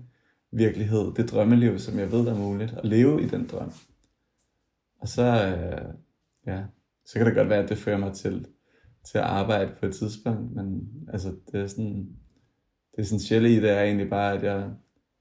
virkelighed, 0.52 1.14
det 1.16 1.32
drømmeliv, 1.32 1.80
som 1.80 2.00
jeg 2.00 2.12
ved, 2.12 2.26
der 2.26 2.34
er 2.34 2.38
muligt, 2.38 2.74
at 2.74 2.86
leve 2.86 3.24
i 3.24 3.28
den 3.28 3.48
drøm. 3.48 3.72
Og 5.00 5.08
så, 5.08 5.24
øh, 5.24 5.94
ja, 6.48 6.64
så 7.06 7.14
kan 7.14 7.26
det 7.26 7.36
godt 7.36 7.50
være, 7.50 7.64
at 7.64 7.70
det 7.70 7.78
fører 7.78 7.98
mig 7.98 8.14
til, 8.14 8.48
til 9.12 9.18
at 9.18 9.24
arbejde 9.24 9.72
på 9.80 9.86
et 9.86 9.96
tidspunkt, 9.96 10.56
men 10.56 10.90
altså, 11.14 11.36
det 11.52 11.62
er 11.62 11.68
sådan, 11.68 12.10
det 12.98 13.04
essentielle 13.04 13.54
i 13.54 13.56
det 13.56 13.70
er 13.70 13.82
egentlig 13.82 14.10
bare, 14.10 14.34
at 14.34 14.44
jeg, 14.44 14.70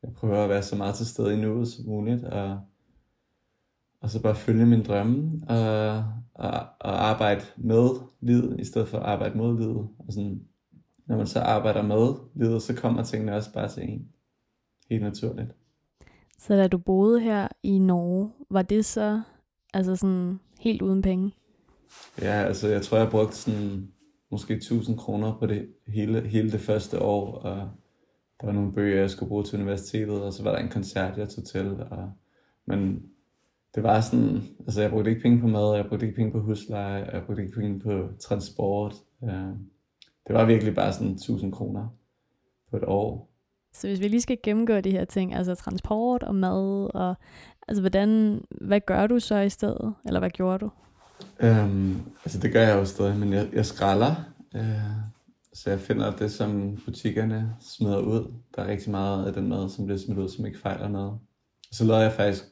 jeg 0.03 0.13
prøver 0.13 0.43
at 0.43 0.49
være 0.49 0.63
så 0.63 0.77
meget 0.77 0.95
til 0.95 1.07
stede 1.07 1.35
i 1.35 1.41
nuet 1.41 1.69
som 1.69 1.85
muligt, 1.85 2.25
og, 2.25 2.61
og 4.01 4.11
så 4.11 4.23
bare 4.23 4.35
følge 4.35 4.67
min 4.67 4.83
drømme, 4.85 5.43
og, 5.49 5.97
og, 6.35 6.67
og 6.81 7.09
arbejde 7.09 7.45
med 7.57 7.89
livet, 8.21 8.61
i 8.61 8.65
stedet 8.65 8.89
for 8.89 8.99
at 8.99 9.05
arbejde 9.05 9.39
mod 9.39 9.59
livet. 9.59 9.89
Og 9.99 10.13
sådan, 10.13 10.41
når 11.07 11.17
man 11.17 11.27
så 11.27 11.41
arbejder 11.41 11.83
med 11.83 12.15
livet, 12.35 12.63
så 12.63 12.75
kommer 12.75 13.03
tingene 13.03 13.35
også 13.35 13.53
bare 13.53 13.69
til 13.69 13.83
en. 13.83 14.09
Helt 14.91 15.03
naturligt. 15.03 15.51
Så 16.39 16.57
da 16.57 16.67
du 16.67 16.79
boede 16.79 17.21
her 17.21 17.49
i 17.63 17.79
Norge, 17.79 18.31
var 18.51 18.63
det 18.63 18.85
så 18.85 19.23
altså 19.75 19.97
sådan 19.97 20.41
helt 20.59 20.83
uden 20.83 21.03
penge? 21.03 21.33
Ja, 22.23 22.33
altså 22.33 22.69
jeg 22.69 22.83
tror, 22.83 22.99
jeg 22.99 23.11
brugte 23.11 23.37
sådan 23.37 23.89
måske 24.31 24.55
1000 24.55 24.99
kroner 24.99 25.39
på 25.39 25.47
det 25.47 25.69
hele, 25.87 26.29
hele 26.29 26.53
det 26.53 26.61
første 26.61 27.03
år, 27.03 27.33
og 27.33 27.71
der 28.41 28.47
var 28.47 28.53
nogle 28.53 28.73
bøger, 28.73 29.01
jeg 29.01 29.11
skulle 29.11 29.29
bruge 29.29 29.45
til 29.45 29.59
universitetet, 29.59 30.23
og 30.23 30.33
så 30.33 30.43
var 30.43 30.53
der 30.53 30.59
en 30.59 30.69
koncert, 30.69 31.19
jeg 31.19 31.29
tog 31.29 31.45
til. 31.45 31.81
Og, 31.91 32.13
men 32.67 33.03
det 33.75 33.83
var 33.83 34.01
sådan, 34.01 34.43
altså 34.61 34.81
jeg 34.81 34.91
brugte 34.91 35.11
ikke 35.11 35.23
penge 35.23 35.41
på 35.41 35.47
mad, 35.47 35.77
jeg 35.77 35.87
brugte 35.89 36.07
ikke 36.07 36.17
penge 36.17 36.33
på 36.33 36.41
husleje, 36.41 37.11
jeg 37.13 37.23
brugte 37.27 37.43
ikke 37.43 37.61
penge 37.61 37.81
på 37.81 38.09
transport. 38.21 38.95
Øh, 39.25 39.53
det 40.27 40.35
var 40.35 40.45
virkelig 40.45 40.75
bare 40.75 40.93
sådan 40.93 41.13
1000 41.13 41.53
kroner 41.53 41.89
på 42.71 42.77
et 42.77 42.85
år. 42.85 43.31
Så 43.73 43.89
hvis 43.89 44.01
vi 44.01 44.09
lige 44.09 44.21
skal 44.21 44.39
gennemgå 44.43 44.81
de 44.81 44.91
her 44.91 45.05
ting, 45.05 45.35
altså 45.35 45.55
transport 45.55 46.23
og 46.23 46.35
mad, 46.35 46.91
og 46.95 47.15
altså 47.69 47.83
hvordan, 47.83 48.41
hvad 48.51 48.81
gør 48.81 49.07
du 49.07 49.21
så 49.21 49.39
i 49.39 49.49
stedet, 49.49 49.95
eller 50.05 50.21
hvad 50.21 50.31
gjorde 50.31 50.59
du? 50.59 50.71
Øhm, 51.41 52.01
altså 52.25 52.39
det 52.39 52.53
gør 52.53 52.63
jeg 52.63 52.77
jo 52.77 52.85
stadig, 52.85 53.19
men 53.19 53.33
jeg, 53.33 53.49
jeg 53.53 53.67
skralder. 53.67 54.15
Øh, 54.57 55.07
så 55.53 55.71
jeg 55.71 55.81
finder 55.81 56.17
det, 56.17 56.33
som 56.33 56.79
butikkerne 56.85 57.57
smider 57.61 57.99
ud. 57.99 58.35
Der 58.57 58.63
er 58.63 58.67
rigtig 58.67 58.91
meget 58.91 59.27
af 59.27 59.33
den 59.33 59.49
mad, 59.49 59.69
som 59.69 59.85
bliver 59.85 59.99
smidt 59.99 60.19
ud, 60.19 60.29
som 60.29 60.47
ikke 60.47 60.59
fejler 60.59 60.89
noget. 60.89 61.19
Så 61.73 61.85
lavede 61.85 62.03
jeg 62.03 62.13
faktisk 62.13 62.45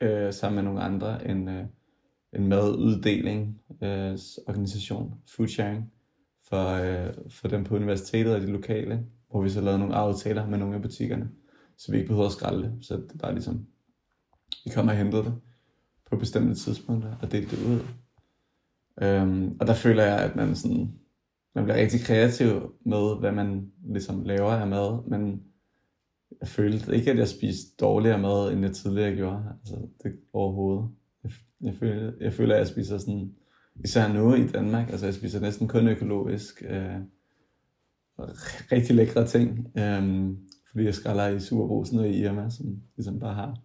øh, 0.00 0.32
sammen 0.32 0.54
med 0.54 0.62
nogle 0.62 0.80
andre 0.80 1.28
en, 1.28 1.48
øh, 1.48 1.64
en 2.32 2.48
maduddeling 2.48 3.60
øh, 3.82 4.18
organisation, 4.46 5.14
food 5.36 5.48
sharing, 5.48 5.92
for, 6.48 6.68
øh, 6.68 7.14
for 7.30 7.48
dem 7.48 7.64
på 7.64 7.76
universitetet 7.76 8.34
og 8.34 8.40
de 8.40 8.46
lokale, 8.46 9.06
hvor 9.30 9.42
vi 9.42 9.50
så 9.50 9.60
lavede 9.60 9.78
nogle 9.78 9.94
aftaler 9.94 10.46
med 10.46 10.58
nogle 10.58 10.74
af 10.74 10.82
butikkerne, 10.82 11.28
så 11.78 11.92
vi 11.92 11.98
ikke 11.98 12.08
behøver 12.08 12.26
at 12.26 12.32
skralde 12.32 12.62
det. 12.62 12.72
Så 12.80 12.94
det 12.96 13.12
er 13.14 13.18
bare 13.18 13.32
ligesom, 13.32 13.66
vi 14.64 14.70
kommer 14.70 14.92
og 14.92 14.98
henter 14.98 15.22
det 15.22 15.34
på 16.10 16.16
bestemte 16.16 16.54
tidspunkter 16.54 17.16
og 17.22 17.32
delte 17.32 17.56
det 17.56 17.66
ud. 17.66 17.80
Øhm, 19.02 19.56
og 19.60 19.66
der 19.66 19.74
føler 19.74 20.04
jeg, 20.04 20.18
at 20.18 20.36
man, 20.36 20.56
sådan, 20.56 20.92
man 21.54 21.64
bliver 21.64 21.76
rigtig 21.76 22.00
kreativ 22.00 22.74
med, 22.86 23.18
hvad 23.20 23.32
man 23.32 23.72
ligesom 23.84 24.24
laver 24.24 24.50
af 24.50 24.66
mad, 24.66 25.08
men 25.08 25.42
jeg 26.40 26.48
følte 26.48 26.96
ikke, 26.96 27.10
at 27.10 27.18
jeg 27.18 27.28
spiste 27.28 27.76
dårligere 27.80 28.18
mad, 28.18 28.52
end 28.52 28.62
jeg 28.62 28.72
tidligere 28.72 29.16
gjorde. 29.16 29.44
Altså, 29.60 29.76
det 30.02 30.12
overhovedet. 30.32 30.90
Jeg, 31.24 31.32
jeg, 31.60 31.74
føler, 31.74 32.12
jeg 32.20 32.32
føler, 32.32 32.54
at 32.54 32.58
jeg 32.58 32.66
spiser 32.66 32.98
sådan, 32.98 33.34
især 33.84 34.12
nu 34.12 34.34
i 34.34 34.46
Danmark, 34.46 34.90
altså 34.90 35.06
jeg 35.06 35.14
spiser 35.14 35.40
næsten 35.40 35.68
kun 35.68 35.88
økologisk. 35.88 36.62
Øh, 36.68 37.00
rigtig 38.72 38.96
lækre 38.96 39.26
ting, 39.26 39.78
øh, 39.78 40.30
fordi 40.70 40.84
jeg 40.84 40.94
skræller 40.94 41.28
i 41.28 41.40
Superbrugsen 41.40 41.98
og 41.98 42.08
i 42.08 42.22
Irma, 42.22 42.50
som 42.50 42.82
ligesom 42.96 43.20
bare 43.20 43.34
har 43.34 43.58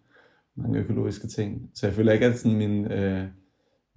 mange 0.54 0.78
økologiske 0.78 1.26
ting. 1.26 1.70
Så 1.74 1.86
jeg 1.86 1.94
føler 1.94 2.12
ikke, 2.12 2.26
at 2.26 2.38
sådan 2.38 2.58
min, 2.58 2.92
øh, 2.92 3.26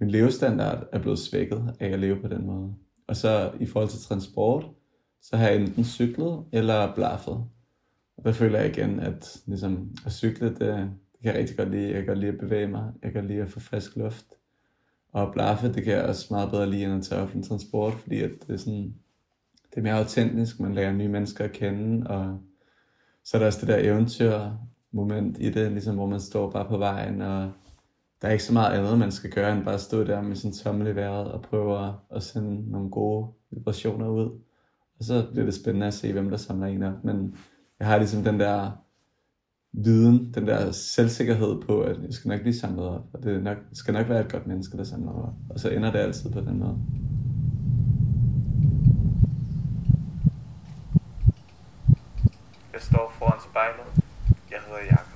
min 0.02 0.10
levestandard 0.10 0.86
er 0.92 0.98
blevet 0.98 1.18
svækket 1.18 1.74
af 1.80 1.88
at 1.88 1.98
leve 1.98 2.20
på 2.20 2.28
den 2.28 2.46
måde. 2.46 2.74
Og 3.06 3.16
så 3.16 3.52
i 3.60 3.66
forhold 3.66 3.90
til 3.90 4.00
transport, 4.00 4.64
så 5.20 5.36
har 5.36 5.48
jeg 5.48 5.56
enten 5.56 5.84
cyklet 5.84 6.44
eller 6.52 6.94
blaffet. 6.94 7.44
Og 8.16 8.24
der 8.24 8.32
føler 8.32 8.58
jeg 8.58 8.68
igen, 8.68 9.00
at 9.00 9.42
ligesom, 9.46 9.96
at 10.06 10.12
cykle, 10.12 10.48
det, 10.48 10.58
det 10.58 11.20
kan 11.22 11.32
jeg 11.32 11.34
rigtig 11.34 11.56
godt 11.56 11.70
lide. 11.70 11.86
Jeg 11.86 11.94
kan 11.94 12.06
godt 12.06 12.18
lide 12.18 12.32
at 12.32 12.38
bevæge 12.38 12.66
mig. 12.66 12.92
Jeg 13.02 13.12
kan 13.12 13.20
godt 13.20 13.30
lide 13.30 13.42
at 13.42 13.50
få 13.50 13.60
frisk 13.60 13.96
luft. 13.96 14.26
Og 15.12 15.32
blaffe, 15.32 15.72
det 15.72 15.84
kan 15.84 15.92
jeg 15.92 16.04
også 16.04 16.26
meget 16.30 16.50
bedre 16.50 16.70
lide 16.70 16.84
end 16.84 16.94
at 16.94 17.02
tage 17.02 17.20
offentlig 17.20 17.48
transport, 17.48 17.92
fordi 17.92 18.20
at 18.20 18.30
det 18.46 18.54
er 18.54 18.56
sådan, 18.56 18.94
det 19.70 19.78
er 19.78 19.82
mere 19.82 19.98
autentisk, 19.98 20.60
man 20.60 20.74
lærer 20.74 20.92
nye 20.92 21.08
mennesker 21.08 21.44
at 21.44 21.52
kende, 21.52 22.06
og 22.06 22.40
så 23.24 23.36
er 23.36 23.38
der 23.38 23.46
også 23.46 23.60
det 23.60 23.68
der 23.68 23.92
eventyr 23.92 24.50
moment 24.92 25.38
i 25.40 25.50
det, 25.50 25.72
ligesom 25.72 25.94
hvor 25.94 26.06
man 26.06 26.20
står 26.20 26.50
bare 26.50 26.68
på 26.68 26.78
vejen, 26.78 27.22
og 27.22 27.52
der 28.22 28.28
er 28.28 28.32
ikke 28.32 28.44
så 28.44 28.52
meget 28.52 28.78
andet, 28.78 28.98
man 28.98 29.12
skal 29.12 29.30
gøre, 29.30 29.52
end 29.52 29.64
bare 29.64 29.78
stå 29.78 30.04
der 30.04 30.22
med 30.22 30.36
sin 30.36 30.52
tommel 30.52 30.86
i 30.86 30.96
vejret 30.96 31.32
og 31.32 31.42
prøve 31.42 31.94
at 32.10 32.22
sende 32.22 32.70
nogle 32.70 32.90
gode 32.90 33.32
vibrationer 33.50 34.08
ud. 34.08 34.40
Og 34.98 35.04
så 35.04 35.26
bliver 35.32 35.44
det 35.44 35.54
spændende 35.54 35.86
at 35.86 35.94
se, 35.94 36.12
hvem 36.12 36.30
der 36.30 36.36
samler 36.36 36.66
en 36.66 36.82
op. 36.82 37.04
Men 37.04 37.36
jeg 37.78 37.86
har 37.86 37.98
ligesom 37.98 38.24
den 38.24 38.40
der 38.40 38.70
viden, 39.72 40.34
den 40.34 40.46
der 40.46 40.70
selvsikkerhed 40.70 41.60
på, 41.60 41.80
at 41.80 42.02
jeg 42.02 42.12
skal 42.12 42.28
nok 42.28 42.40
blive 42.40 42.54
samlet 42.54 42.84
op, 42.84 43.04
og 43.12 43.22
det 43.22 43.42
nok, 43.42 43.58
skal 43.72 43.94
nok 43.94 44.08
være 44.08 44.20
et 44.20 44.32
godt 44.32 44.46
menneske, 44.46 44.76
der 44.76 44.84
samler 44.84 45.12
op. 45.12 45.34
Og 45.50 45.60
så 45.60 45.68
ender 45.68 45.92
det 45.92 45.98
altid 45.98 46.30
på 46.30 46.40
den 46.40 46.58
måde. 46.58 46.78
Jeg 52.72 52.80
står 52.80 53.14
foran 53.18 53.40
spejlet. 53.50 54.04
Jeg 54.50 54.58
hedder 54.66 54.84
Jakob. 54.90 55.12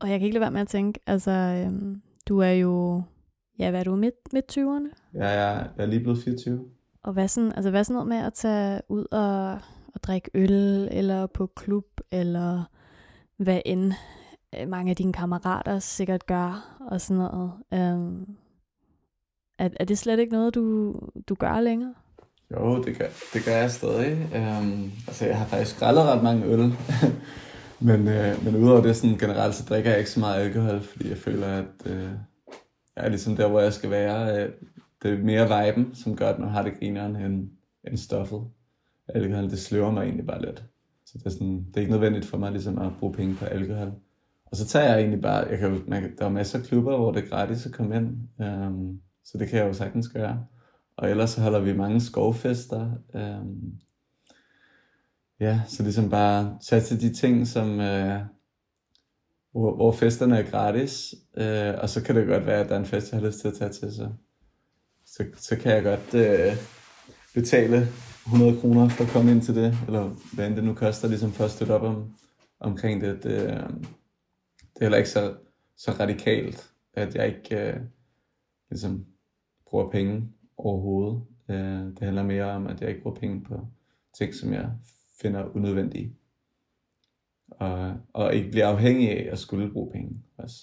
jeg 0.11 0.19
kan 0.19 0.25
ikke 0.25 0.33
lade 0.33 0.41
være 0.41 0.51
med 0.51 0.61
at 0.61 0.67
tænke, 0.67 0.99
altså, 1.07 1.31
øhm, 1.31 2.01
du 2.27 2.39
er 2.39 2.51
jo, 2.51 3.03
ja, 3.59 3.69
hvad 3.69 3.79
er 3.79 3.83
du, 3.83 3.95
midt, 3.95 4.33
midt 4.33 4.57
20'erne? 4.57 5.09
Ja, 5.13 5.27
jeg, 5.27 5.69
jeg 5.77 5.83
er 5.83 5.87
lige 5.87 5.99
blevet 5.99 6.23
24. 6.23 6.65
Og 7.03 7.13
hvad 7.13 7.27
sådan, 7.27 7.51
altså, 7.51 7.69
hvad 7.69 7.83
sådan 7.83 7.93
noget 7.93 8.07
med 8.07 8.17
at 8.17 8.33
tage 8.33 8.81
ud 8.89 9.05
og, 9.11 9.51
og 9.93 10.03
drikke 10.03 10.31
øl, 10.33 10.87
eller 10.91 11.27
på 11.27 11.47
klub, 11.47 11.85
eller 12.11 12.63
hvad 13.37 13.61
end 13.65 13.93
øh, 14.59 14.67
mange 14.67 14.89
af 14.89 14.95
dine 14.95 15.13
kammerater 15.13 15.79
sikkert 15.79 16.25
gør, 16.25 16.77
og 16.91 17.01
sådan 17.01 17.17
noget. 17.17 17.51
Øhm, 17.73 18.25
er, 19.59 19.69
er 19.79 19.85
det 19.85 19.97
slet 19.97 20.19
ikke 20.19 20.33
noget, 20.33 20.55
du, 20.55 20.95
du 21.29 21.35
gør 21.35 21.59
længere? 21.59 21.93
Jo, 22.51 22.83
det 22.83 22.97
gør, 22.97 23.05
det 23.33 23.45
gør 23.45 23.55
jeg 23.55 23.71
stadig. 23.71 24.11
Um, 24.35 24.91
altså, 25.07 25.25
jeg 25.25 25.37
har 25.37 25.45
faktisk 25.45 25.75
skrællet 25.75 26.03
ret 26.03 26.23
mange 26.23 26.45
øl. 26.45 26.59
men, 27.81 28.07
øh, 28.07 28.45
men 28.45 28.55
udover 28.55 28.81
det 28.81 28.95
sådan 28.95 29.17
generelt, 29.17 29.55
så 29.55 29.65
drikker 29.69 29.89
jeg 29.89 29.99
ikke 29.99 30.11
så 30.11 30.19
meget 30.19 30.43
alkohol, 30.43 30.81
fordi 30.81 31.09
jeg 31.09 31.17
føler, 31.17 31.47
at 31.47 31.85
øh, 31.85 32.09
jeg 32.95 33.05
er 33.05 33.09
ligesom 33.09 33.35
der, 33.35 33.47
hvor 33.47 33.59
jeg 33.59 33.73
skal 33.73 33.89
være. 33.89 34.43
Øh, 34.43 34.51
det 35.03 35.13
er 35.13 35.17
mere 35.17 35.65
viben, 35.65 35.95
som 35.95 36.15
gør, 36.15 36.29
at 36.29 36.39
man 36.39 36.49
har 36.49 36.63
det 36.63 36.79
grineren, 36.79 37.15
end, 37.15 37.49
end 37.87 37.97
stoffet. 37.97 38.41
Alkohol, 39.07 39.49
det 39.49 39.59
sløver 39.59 39.91
mig 39.91 40.03
egentlig 40.03 40.27
bare 40.27 40.41
lidt. 40.41 40.63
Så 41.05 41.17
det 41.17 41.25
er, 41.25 41.29
sådan, 41.29 41.65
det 41.67 41.77
er 41.77 41.81
ikke 41.81 41.91
nødvendigt 41.91 42.25
for 42.25 42.37
mig 42.37 42.51
ligesom 42.51 42.77
at 42.77 42.91
bruge 42.99 43.13
penge 43.13 43.35
på 43.35 43.45
alkohol. 43.45 43.91
Og 44.45 44.57
så 44.57 44.67
tager 44.67 44.89
jeg 44.89 44.99
egentlig 44.99 45.21
bare, 45.21 45.47
jeg 45.49 45.59
kan, 45.59 45.83
man, 45.87 46.17
der 46.17 46.25
er 46.25 46.29
masser 46.29 46.59
af 46.59 46.65
klubber, 46.65 46.97
hvor 46.97 47.11
det 47.11 47.23
er 47.23 47.29
gratis 47.29 47.65
at 47.65 47.71
komme 47.71 47.95
ind. 47.95 48.17
Um, 48.39 49.01
så 49.25 49.37
det 49.37 49.47
kan 49.47 49.59
jeg 49.59 49.67
jo 49.67 49.73
sagtens 49.73 50.09
gøre. 50.09 50.45
Og 50.97 51.09
ellers 51.09 51.29
så 51.29 51.41
holder 51.41 51.59
vi 51.59 51.73
mange 51.73 52.01
skovfester. 52.01 52.91
Øhm, 53.13 53.73
ja, 55.41 55.61
så 55.67 55.83
ligesom 55.83 56.09
bare 56.09 56.57
tage 56.61 56.81
til 56.81 57.01
de 57.01 57.13
ting, 57.13 57.47
som, 57.47 57.79
øh, 57.79 58.21
hvor, 59.51 59.75
hvor 59.75 59.91
festerne 59.91 60.37
er 60.37 60.51
gratis. 60.51 61.15
Øh, 61.37 61.73
og 61.81 61.89
så 61.89 62.03
kan 62.03 62.15
det 62.15 62.27
godt 62.27 62.45
være, 62.45 62.59
at 62.59 62.69
der 62.69 62.75
er 62.75 62.79
en 62.79 62.85
fest, 62.85 63.11
jeg 63.11 63.19
har 63.19 63.27
lyst 63.27 63.39
til 63.39 63.47
at 63.47 63.53
tage 63.53 63.71
til. 63.71 63.93
Så, 63.93 64.09
så, 65.05 65.25
så 65.37 65.55
kan 65.55 65.71
jeg 65.71 65.83
godt 65.83 66.13
øh, 66.13 66.53
betale 67.33 67.87
100 68.25 68.59
kroner 68.61 68.89
for 68.89 69.03
at 69.03 69.09
komme 69.09 69.31
ind 69.31 69.41
til 69.41 69.55
det. 69.55 69.77
Eller 69.87 70.09
hvad 70.33 70.47
end 70.47 70.55
det 70.55 70.63
nu 70.63 70.73
koster, 70.73 71.07
ligesom 71.07 71.31
for 71.31 71.43
at 71.43 71.51
støtte 71.51 71.71
op 71.71 71.81
om, 71.81 72.13
omkring 72.59 73.01
det. 73.01 73.23
Det, 73.23 73.41
øh, 73.41 73.69
det 74.73 74.81
er 74.81 74.85
heller 74.85 74.97
ikke 74.97 75.09
så, 75.09 75.35
så 75.77 75.91
radikalt, 75.91 76.69
at 76.93 77.15
jeg 77.15 77.27
ikke 77.27 77.67
øh, 77.67 77.79
ligesom 78.69 79.05
bruger 79.67 79.89
penge 79.89 80.29
overhovedet. 80.57 81.21
Øh, 81.49 81.85
det 81.85 81.99
handler 81.99 82.23
mere 82.23 82.45
om, 82.45 82.67
at 82.67 82.81
jeg 82.81 82.89
ikke 82.89 83.01
bruger 83.01 83.19
penge 83.19 83.43
på 83.43 83.67
ting, 84.17 84.35
som 84.35 84.53
jeg 84.53 84.71
finder 85.21 85.55
unødvendige. 85.55 86.15
Og, 87.51 87.93
og 88.13 88.35
ikke 88.35 88.51
bliver 88.51 88.67
afhængig 88.67 89.09
af 89.09 89.31
at 89.31 89.39
skulle 89.39 89.71
bruge 89.71 89.91
penge 89.91 90.23
også. 90.37 90.55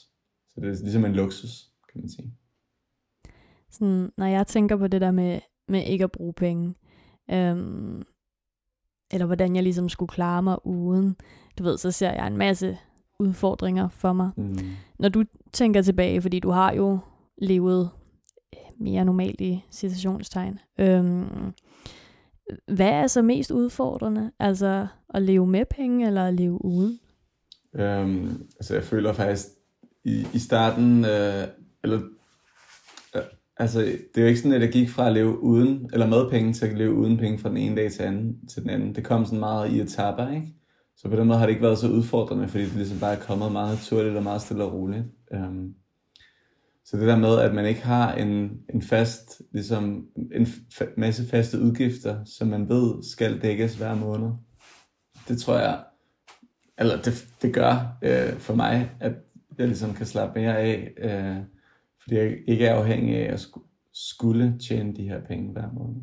Så 0.48 0.60
det 0.60 0.70
er 0.70 0.82
ligesom 0.82 1.04
en 1.04 1.12
luksus, 1.12 1.70
kan 1.92 2.00
man 2.00 2.08
sige. 2.08 2.34
Sådan, 3.70 4.12
når 4.16 4.26
jeg 4.26 4.46
tænker 4.46 4.76
på 4.76 4.86
det 4.86 5.00
der 5.00 5.10
med, 5.10 5.40
med 5.68 5.84
ikke 5.86 6.04
at 6.04 6.12
bruge 6.12 6.32
penge, 6.32 6.74
øhm, 7.30 8.02
eller 9.12 9.26
hvordan 9.26 9.54
jeg 9.54 9.62
ligesom 9.62 9.88
skulle 9.88 10.08
klare 10.08 10.42
mig 10.42 10.66
uden, 10.66 11.16
du 11.58 11.64
ved, 11.64 11.78
så 11.78 11.90
ser 11.90 12.12
jeg 12.12 12.26
en 12.26 12.36
masse 12.36 12.78
udfordringer 13.18 13.88
for 13.88 14.12
mig. 14.12 14.30
Mm. 14.36 14.58
Når 14.98 15.08
du 15.08 15.24
tænker 15.52 15.82
tilbage, 15.82 16.22
fordi 16.22 16.40
du 16.40 16.50
har 16.50 16.72
jo 16.72 16.98
levet 17.38 17.90
mere 18.80 19.04
normalt 19.04 19.40
i 19.40 19.64
citationstegn. 19.70 20.58
Øhm, 20.78 21.52
hvad 22.66 22.90
er 22.90 23.06
så 23.06 23.22
mest 23.22 23.50
udfordrende? 23.50 24.30
Altså 24.38 24.86
at 25.14 25.22
leve 25.22 25.46
med 25.46 25.64
penge, 25.70 26.06
eller 26.06 26.24
at 26.24 26.34
leve 26.34 26.64
uden? 26.64 26.98
Øhm, 27.74 28.42
altså 28.60 28.74
jeg 28.74 28.82
føler 28.82 29.12
faktisk, 29.12 29.46
i, 30.04 30.26
i 30.34 30.38
starten, 30.38 31.04
øh, 31.04 31.44
eller, 31.84 32.00
øh, 33.16 33.22
altså 33.56 33.80
det 33.80 34.16
er 34.16 34.20
jo 34.20 34.26
ikke 34.26 34.40
sådan, 34.40 34.52
at 34.52 34.62
jeg 34.62 34.72
gik 34.72 34.90
fra 34.90 35.06
at 35.06 35.12
leve 35.12 35.42
uden, 35.42 35.90
eller 35.92 36.06
med 36.06 36.30
penge, 36.30 36.52
til 36.52 36.66
at 36.66 36.78
leve 36.78 36.94
uden 36.94 37.16
penge 37.16 37.38
fra 37.38 37.48
den 37.48 37.56
ene 37.56 37.76
dag 37.76 37.92
til, 37.92 38.02
anden, 38.02 38.48
til 38.48 38.62
den 38.62 38.70
anden. 38.70 38.94
Det 38.94 39.04
kom 39.04 39.24
sådan 39.24 39.38
meget 39.38 39.72
i 39.72 39.80
etaper, 39.80 40.30
ikke? 40.34 40.46
Så 40.96 41.08
på 41.08 41.16
den 41.16 41.26
måde 41.26 41.38
har 41.38 41.46
det 41.46 41.52
ikke 41.52 41.62
været 41.62 41.78
så 41.78 41.88
udfordrende, 41.88 42.48
fordi 42.48 42.64
det 42.64 42.74
ligesom 42.74 43.00
bare 43.00 43.14
er 43.14 43.20
kommet 43.20 43.52
meget 43.52 43.74
naturligt 43.74 44.16
og 44.16 44.22
meget 44.22 44.42
stille 44.42 44.64
og 44.64 44.72
roligt. 44.72 45.04
Øhm, 45.32 45.74
så 46.90 46.96
det 46.96 47.06
der 47.06 47.16
med, 47.16 47.38
at 47.38 47.54
man 47.54 47.66
ikke 47.66 47.82
har 47.82 48.14
en, 48.14 48.60
en 48.74 48.82
fast, 48.82 49.42
ligesom 49.52 50.06
en 50.32 50.46
fa- 50.46 50.94
masse 50.96 51.26
faste 51.26 51.60
udgifter, 51.60 52.24
som 52.24 52.48
man 52.48 52.68
ved 52.68 53.02
skal 53.02 53.42
dækkes 53.42 53.76
hver 53.76 53.94
måned, 53.94 54.30
det 55.28 55.40
tror 55.40 55.58
jeg, 55.58 55.84
eller 56.78 57.02
det, 57.02 57.28
det 57.42 57.54
gør 57.54 57.98
øh, 58.02 58.38
for 58.38 58.54
mig, 58.54 58.90
at 59.00 59.12
jeg 59.58 59.66
ligesom 59.66 59.94
kan 59.94 60.06
slappe 60.06 60.40
mere 60.40 60.58
af, 60.58 60.92
øh, 60.98 61.36
fordi 62.02 62.14
jeg 62.14 62.38
ikke 62.46 62.66
er 62.66 62.74
afhængig 62.74 63.16
af 63.16 63.32
at 63.32 63.40
sku- 63.40 63.90
skulle 63.92 64.58
tjene 64.58 64.96
de 64.96 65.08
her 65.08 65.20
penge 65.24 65.52
hver 65.52 65.72
måned. 65.72 66.02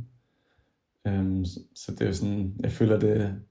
Øhm, 1.08 1.46
så, 1.46 1.60
så 1.76 1.92
det 1.92 2.02
er 2.02 2.06
jo 2.06 2.14
sådan, 2.14 2.54
jeg 2.60 2.72
føler 2.72 3.00
det, 3.00 3.42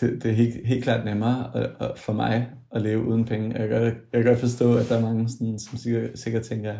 det, 0.00 0.22
det 0.22 0.30
er 0.30 0.34
helt, 0.34 0.66
helt 0.66 0.84
klart 0.84 1.04
nemmere 1.04 1.50
at, 1.54 1.70
at, 1.80 1.98
for 1.98 2.12
mig 2.12 2.50
at 2.72 2.82
leve 2.82 3.04
uden 3.04 3.24
penge. 3.24 3.58
Jeg 3.58 3.68
kan, 3.68 3.80
godt, 3.80 3.94
jeg 4.12 4.22
kan 4.22 4.24
godt 4.24 4.40
forstå, 4.40 4.76
at 4.76 4.88
der 4.88 4.96
er 4.96 5.02
mange, 5.02 5.28
sådan, 5.28 5.58
som 5.58 5.78
sikkert, 5.78 6.18
sikkert 6.18 6.42
tænker, 6.42 6.74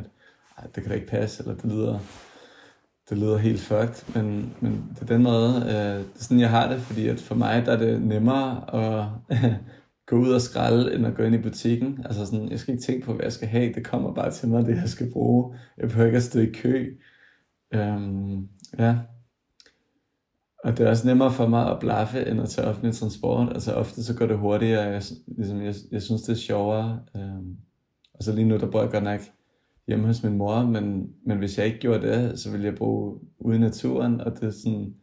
at 0.57 0.75
det 0.75 0.83
kan 0.83 0.89
da 0.89 0.95
ikke 0.95 1.07
passe, 1.07 1.43
eller 1.43 1.55
det 1.55 1.73
lyder, 1.73 1.99
det 3.11 3.19
lyder 3.19 3.39
helt 3.39 3.61
fucked, 3.61 4.15
men, 4.15 4.55
men 4.61 4.91
det 4.95 5.03
er 5.03 5.07
den 5.07 5.23
måde, 5.23 5.55
øh, 5.57 5.99
det 5.99 6.21
er 6.21 6.23
sådan, 6.23 6.41
jeg 6.41 6.51
har 6.51 6.73
det, 6.73 6.81
fordi 6.81 7.09
at 7.09 7.21
for 7.21 7.35
mig 7.35 7.67
der 7.67 7.73
er 7.73 7.79
det 7.79 8.03
nemmere 8.03 8.75
at 8.75 9.07
gå 10.07 10.17
ud 10.17 10.33
og 10.33 10.41
skralde, 10.41 10.95
end 10.95 11.07
at 11.07 11.15
gå 11.15 11.23
ind 11.23 11.35
i 11.35 11.39
butikken. 11.39 12.01
Altså 12.05 12.27
sådan, 12.27 12.51
jeg 12.51 12.59
skal 12.59 12.75
ikke 12.75 12.85
tænke 12.85 13.07
på, 13.07 13.13
hvad 13.13 13.25
jeg 13.25 13.33
skal 13.33 13.49
have. 13.49 13.73
Det 13.73 13.85
kommer 13.85 14.15
bare 14.15 14.31
til 14.31 14.49
mig, 14.49 14.67
det 14.67 14.77
jeg 14.77 14.89
skal 14.89 15.11
bruge. 15.13 15.55
Jeg 15.79 15.89
behøver 15.89 16.07
ikke 16.07 16.17
at 16.17 16.23
stå 16.23 16.41
i 16.41 16.53
kø. 16.55 16.97
Øhm, 17.75 18.49
ja. 18.79 18.97
Og 20.65 20.79
det 20.79 20.87
er 20.87 20.91
også 20.91 21.07
nemmere 21.07 21.33
for 21.33 21.47
mig 21.47 21.71
at 21.71 21.79
blaffe, 21.81 22.27
end 22.27 22.41
at 22.41 22.49
tage 22.49 22.69
offentlig 22.69 22.95
transport. 22.95 23.49
Altså 23.49 23.73
ofte 23.73 24.05
så 24.05 24.15
går 24.17 24.27
det 24.27 24.39
hurtigere, 24.39 24.83
jeg, 24.83 25.03
ligesom, 25.27 25.63
jeg, 25.63 25.75
jeg 25.91 26.03
synes 26.03 26.23
det 26.23 26.33
er 26.33 26.37
sjovere. 26.37 27.01
Øhm, 27.17 27.57
og 28.15 28.25
så 28.25 28.33
lige 28.33 28.49
nu, 28.49 28.57
der 28.57 28.71
bor 28.71 28.81
jeg 28.81 28.91
godt 28.91 29.05
nok 29.05 29.21
hjemme 29.87 30.07
hos 30.07 30.23
min 30.23 30.37
mor, 30.37 30.63
men, 30.63 31.11
men 31.27 31.39
hvis 31.39 31.59
jeg 31.59 31.67
ikke 31.67 31.79
gjorde 31.79 32.07
det, 32.07 32.39
så 32.39 32.51
ville 32.51 32.67
jeg 32.67 32.75
bo 32.75 33.21
ude 33.39 33.57
i 33.57 33.61
naturen, 33.61 34.21
og 34.21 34.33
det 34.33 34.43
er 34.43 34.51
sådan, 34.51 34.95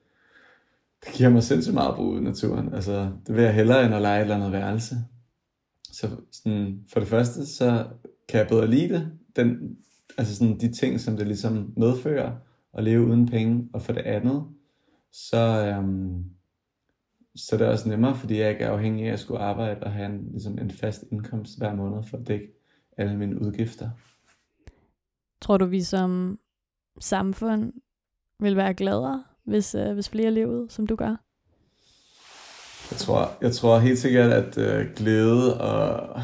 det 1.05 1.13
giver 1.13 1.29
mig 1.29 1.43
sindssygt 1.43 1.73
meget 1.73 1.89
at 1.89 1.95
bo 1.95 2.03
ude 2.03 2.21
i 2.21 2.23
naturen. 2.23 2.73
Altså, 2.73 3.09
det 3.27 3.35
vil 3.35 3.43
jeg 3.43 3.53
hellere 3.53 3.85
end 3.85 3.95
at 3.95 4.01
lege 4.01 4.17
et 4.17 4.21
eller 4.21 4.35
andet 4.35 4.51
værelse. 4.51 4.95
Så 5.91 6.07
sådan, 6.31 6.79
for 6.93 6.99
det 6.99 7.09
første, 7.09 7.45
så 7.45 7.85
kan 8.29 8.39
jeg 8.39 8.47
bedre 8.47 8.67
lide 8.67 8.93
det, 8.93 9.11
den, 9.35 9.77
altså 10.17 10.35
sådan 10.35 10.59
de 10.59 10.71
ting, 10.71 10.99
som 10.99 11.17
det 11.17 11.27
ligesom 11.27 11.73
medfører 11.77 12.31
at 12.73 12.83
leve 12.83 13.05
uden 13.05 13.27
penge, 13.27 13.69
og 13.73 13.81
for 13.81 13.93
det 13.93 14.01
andet, 14.01 14.43
så, 15.13 15.65
øhm, 15.67 16.23
så 17.35 17.57
det 17.57 17.67
er 17.67 17.71
også 17.71 17.89
nemmere, 17.89 18.15
fordi 18.15 18.39
jeg 18.39 18.49
ikke 18.49 18.63
er 18.63 18.71
afhængig 18.71 19.07
af 19.07 19.13
at 19.13 19.19
skulle 19.19 19.39
arbejde 19.39 19.83
og 19.83 19.91
have 19.91 20.05
en, 20.05 20.27
ligesom 20.31 20.57
en 20.57 20.71
fast 20.71 21.03
indkomst 21.11 21.57
hver 21.57 21.75
måned 21.75 22.03
for 22.03 22.17
at 22.17 22.27
dække 22.27 22.47
alle 22.97 23.17
mine 23.17 23.41
udgifter. 23.41 23.89
Tror 25.41 25.57
du, 25.57 25.65
vi 25.65 25.81
som 25.81 26.39
samfund 26.99 27.73
vil 28.39 28.55
være 28.55 28.73
gladere, 28.73 29.23
hvis, 29.43 29.75
øh, 29.75 29.93
hvis 29.93 30.09
flere 30.09 30.31
levede, 30.31 30.69
som 30.69 30.87
du 30.87 30.95
gør? 30.95 31.15
Jeg 32.91 32.97
tror, 32.97 33.37
jeg 33.41 33.53
tror 33.53 33.79
helt 33.79 33.99
sikkert, 33.99 34.31
at 34.31 34.57
øh, 34.57 34.93
glæde 34.95 35.61
og 35.61 36.21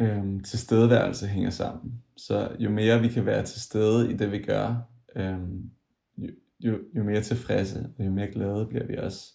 øh, 0.00 0.42
tilstedeværelse 0.44 1.26
hænger 1.26 1.50
sammen. 1.50 2.02
Så 2.16 2.56
jo 2.58 2.70
mere 2.70 3.00
vi 3.00 3.08
kan 3.08 3.26
være 3.26 3.44
til 3.44 3.60
stede 3.60 4.12
i 4.12 4.16
det, 4.16 4.32
vi 4.32 4.42
gør, 4.42 4.74
øh, 5.16 5.38
jo, 6.60 6.78
jo, 6.96 7.04
mere 7.04 7.20
tilfredse 7.20 7.90
og 7.98 8.06
jo 8.06 8.10
mere 8.10 8.32
glade 8.32 8.66
bliver 8.66 8.86
vi 8.86 8.96
også. 8.96 9.34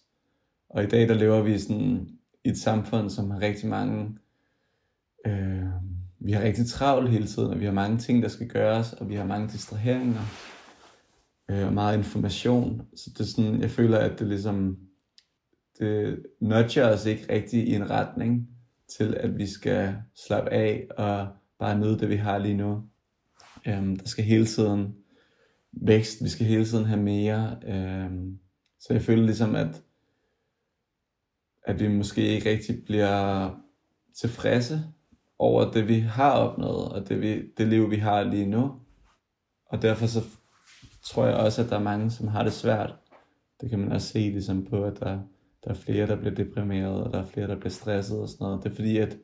Og 0.68 0.84
i 0.84 0.86
dag, 0.86 1.08
der 1.08 1.14
lever 1.14 1.42
vi 1.42 1.58
sådan 1.58 2.08
i 2.44 2.48
et 2.48 2.58
samfund, 2.58 3.10
som 3.10 3.30
har 3.30 3.40
rigtig 3.40 3.68
mange 3.68 4.18
øh, 5.26 5.64
vi 6.24 6.32
har 6.32 6.42
rigtig 6.42 6.66
travlt 6.66 7.10
hele 7.10 7.26
tiden, 7.26 7.50
og 7.50 7.60
vi 7.60 7.64
har 7.64 7.72
mange 7.72 7.98
ting, 7.98 8.22
der 8.22 8.28
skal 8.28 8.48
gøres, 8.48 8.92
og 8.92 9.08
vi 9.08 9.14
har 9.14 9.24
mange 9.24 9.48
distraheringer, 9.48 10.22
øh, 11.50 11.66
og 11.66 11.72
meget 11.72 11.98
information. 11.98 12.82
Så 12.96 13.10
det 13.10 13.20
er 13.20 13.24
sådan, 13.24 13.60
jeg 13.60 13.70
føler, 13.70 13.98
at 13.98 14.18
det 14.18 14.26
ligesom, 14.26 14.78
det 15.78 16.22
nudger 16.40 16.92
os 16.92 17.06
ikke 17.06 17.32
rigtig 17.32 17.68
i 17.68 17.74
en 17.74 17.90
retning 17.90 18.48
til, 18.96 19.14
at 19.14 19.38
vi 19.38 19.46
skal 19.46 19.96
slappe 20.26 20.50
af 20.50 20.86
og 20.98 21.28
bare 21.58 21.78
nyde 21.78 21.98
det, 21.98 22.08
vi 22.08 22.16
har 22.16 22.38
lige 22.38 22.56
nu. 22.56 22.82
Øhm, 23.66 23.96
der 23.96 24.08
skal 24.08 24.24
hele 24.24 24.46
tiden 24.46 24.94
vækst, 25.76 26.24
vi 26.24 26.28
skal 26.28 26.46
hele 26.46 26.64
tiden 26.64 26.84
have 26.84 27.02
mere. 27.02 27.56
Øh, 27.66 28.10
så 28.80 28.92
jeg 28.92 29.02
føler 29.02 29.22
ligesom, 29.24 29.54
at, 29.54 29.82
at 31.62 31.80
vi 31.80 31.88
måske 31.88 32.22
ikke 32.22 32.50
rigtig 32.50 32.84
bliver 32.84 33.50
tilfredse 34.14 34.80
over 35.38 35.70
det, 35.70 35.88
vi 35.88 35.98
har 35.98 36.30
opnået, 36.30 36.88
og 36.88 37.08
det, 37.08 37.20
vi, 37.20 37.42
det 37.58 37.68
liv, 37.68 37.90
vi 37.90 37.96
har 37.96 38.22
lige 38.22 38.46
nu. 38.46 38.72
Og 39.66 39.82
derfor 39.82 40.06
så 40.06 40.20
tror 41.02 41.26
jeg 41.26 41.34
også, 41.34 41.62
at 41.62 41.70
der 41.70 41.76
er 41.76 41.82
mange, 41.82 42.10
som 42.10 42.28
har 42.28 42.42
det 42.42 42.52
svært. 42.52 42.94
Det 43.60 43.70
kan 43.70 43.78
man 43.78 43.92
også 43.92 44.08
se 44.08 44.18
ligesom 44.18 44.64
på, 44.64 44.84
at 44.84 45.00
der, 45.00 45.20
der 45.64 45.70
er 45.70 45.74
flere, 45.74 46.06
der 46.06 46.16
bliver 46.16 46.34
deprimeret, 46.34 47.04
og 47.04 47.12
der 47.12 47.20
er 47.20 47.26
flere, 47.26 47.48
der 47.48 47.56
bliver 47.56 47.70
stresset 47.70 48.20
og 48.20 48.28
sådan 48.28 48.44
noget. 48.44 48.64
Det 48.64 48.70
er 48.70 48.74
fordi, 48.74 48.98
at 48.98 49.16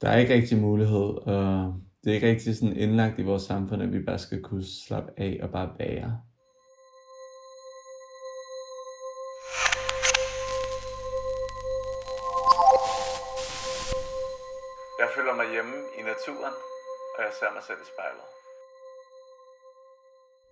der 0.00 0.08
er 0.08 0.18
ikke 0.18 0.34
rigtig 0.34 0.58
mulighed, 0.58 1.28
og 1.28 1.74
det 2.04 2.10
er 2.10 2.14
ikke 2.14 2.28
rigtig 2.28 2.56
sådan 2.56 2.76
indlagt 2.76 3.18
i 3.18 3.22
vores 3.22 3.42
samfund, 3.42 3.82
at 3.82 3.92
vi 3.92 4.02
bare 4.02 4.18
skal 4.18 4.42
kunne 4.42 4.64
slappe 4.64 5.12
af 5.16 5.40
og 5.42 5.50
bare 5.50 5.70
bære. 5.78 6.20
Jeg 15.00 15.08
føler 15.16 15.34
mig 15.36 15.46
hjemme 15.52 15.76
i 15.98 16.02
naturen, 16.02 16.54
og 17.16 17.20
jeg 17.26 17.32
ser 17.38 17.50
mig 17.54 17.62
selv 17.68 17.78
i 17.84 17.88
spejlet. 17.94 18.26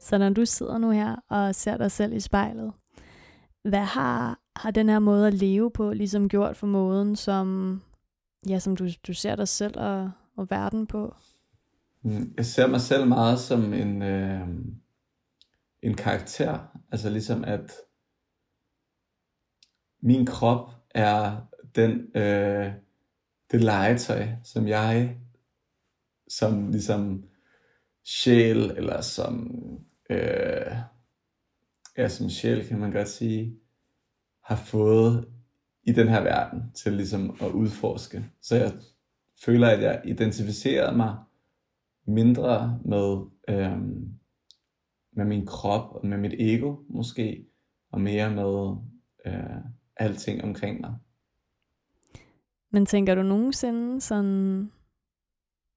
Så 0.00 0.18
når 0.18 0.30
du 0.30 0.44
sidder 0.44 0.78
nu 0.78 0.90
her 0.90 1.16
og 1.28 1.54
ser 1.54 1.76
dig 1.76 1.90
selv 1.90 2.12
i 2.12 2.20
spejlet, 2.20 2.72
hvad 3.64 3.84
har, 3.84 4.38
har 4.56 4.70
den 4.70 4.88
her 4.88 4.98
måde 4.98 5.26
at 5.26 5.34
leve 5.34 5.70
på 5.70 5.92
ligesom 5.92 6.28
gjort 6.28 6.56
for 6.56 6.66
måden, 6.66 7.16
som, 7.16 7.80
ja, 8.48 8.58
som 8.58 8.76
du, 8.76 8.86
du 9.06 9.12
ser 9.14 9.36
dig 9.36 9.48
selv 9.48 9.78
og, 9.78 10.10
og 10.36 10.50
verden 10.50 10.86
på? 10.86 11.14
Mm, 12.04 12.34
jeg 12.36 12.46
ser 12.46 12.66
mig 12.66 12.80
selv 12.80 13.06
meget 13.06 13.40
som 13.40 13.72
en, 13.72 14.02
øh, 14.02 14.48
en 15.82 15.94
karakter. 15.94 16.78
Altså 16.92 17.10
ligesom 17.10 17.44
at 17.44 17.72
min 20.02 20.26
krop 20.26 20.70
er 20.90 21.46
den, 21.74 22.16
øh, 22.16 22.72
det 23.50 23.64
legetøj, 23.64 24.28
som 24.44 24.68
jeg 24.68 25.18
som 26.28 26.70
ligesom 26.70 27.24
sjæl, 28.04 28.70
eller 28.76 29.00
som, 29.00 29.50
øh, 30.10 30.76
ja, 31.96 32.08
som 32.08 32.30
sjæl 32.30 32.68
kan 32.68 32.78
man 32.78 32.92
godt 32.92 33.08
sige, 33.08 33.58
har 34.44 34.56
fået 34.56 35.28
i 35.82 35.92
den 35.92 36.08
her 36.08 36.22
verden 36.22 36.72
til 36.74 36.92
ligesom 36.92 37.36
at 37.40 37.50
udforske. 37.50 38.24
Så 38.42 38.56
jeg 38.56 38.72
føler, 39.44 39.68
at 39.68 39.82
jeg 39.82 40.02
identificerer 40.04 40.96
mig 40.96 41.16
mindre 42.06 42.80
med, 42.84 43.18
øh, 43.48 43.78
med 45.12 45.24
min 45.24 45.46
krop 45.46 45.94
og 45.94 46.06
med 46.06 46.18
mit 46.18 46.34
ego 46.38 46.76
måske, 46.88 47.46
og 47.92 48.00
mere 48.00 48.30
med 48.30 48.76
øh, 49.26 49.64
alting 49.96 50.44
omkring 50.44 50.80
mig. 50.80 50.94
Men 52.70 52.86
tænker 52.86 53.14
du 53.14 53.22
nogensinde 53.22 54.00
sådan, 54.00 54.70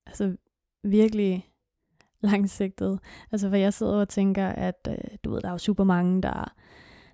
altså 0.05 0.35
virkelig 0.83 1.49
langsigtet? 2.21 2.99
Altså 3.31 3.49
for 3.49 3.55
jeg 3.55 3.73
sidder 3.73 3.93
og 3.93 4.09
tænker, 4.09 4.47
at 4.47 4.87
øh, 4.89 5.17
du 5.23 5.31
ved, 5.31 5.41
der 5.41 5.47
er 5.47 5.51
jo 5.51 5.57
super 5.57 5.83
mange, 5.83 6.21
der, 6.21 6.53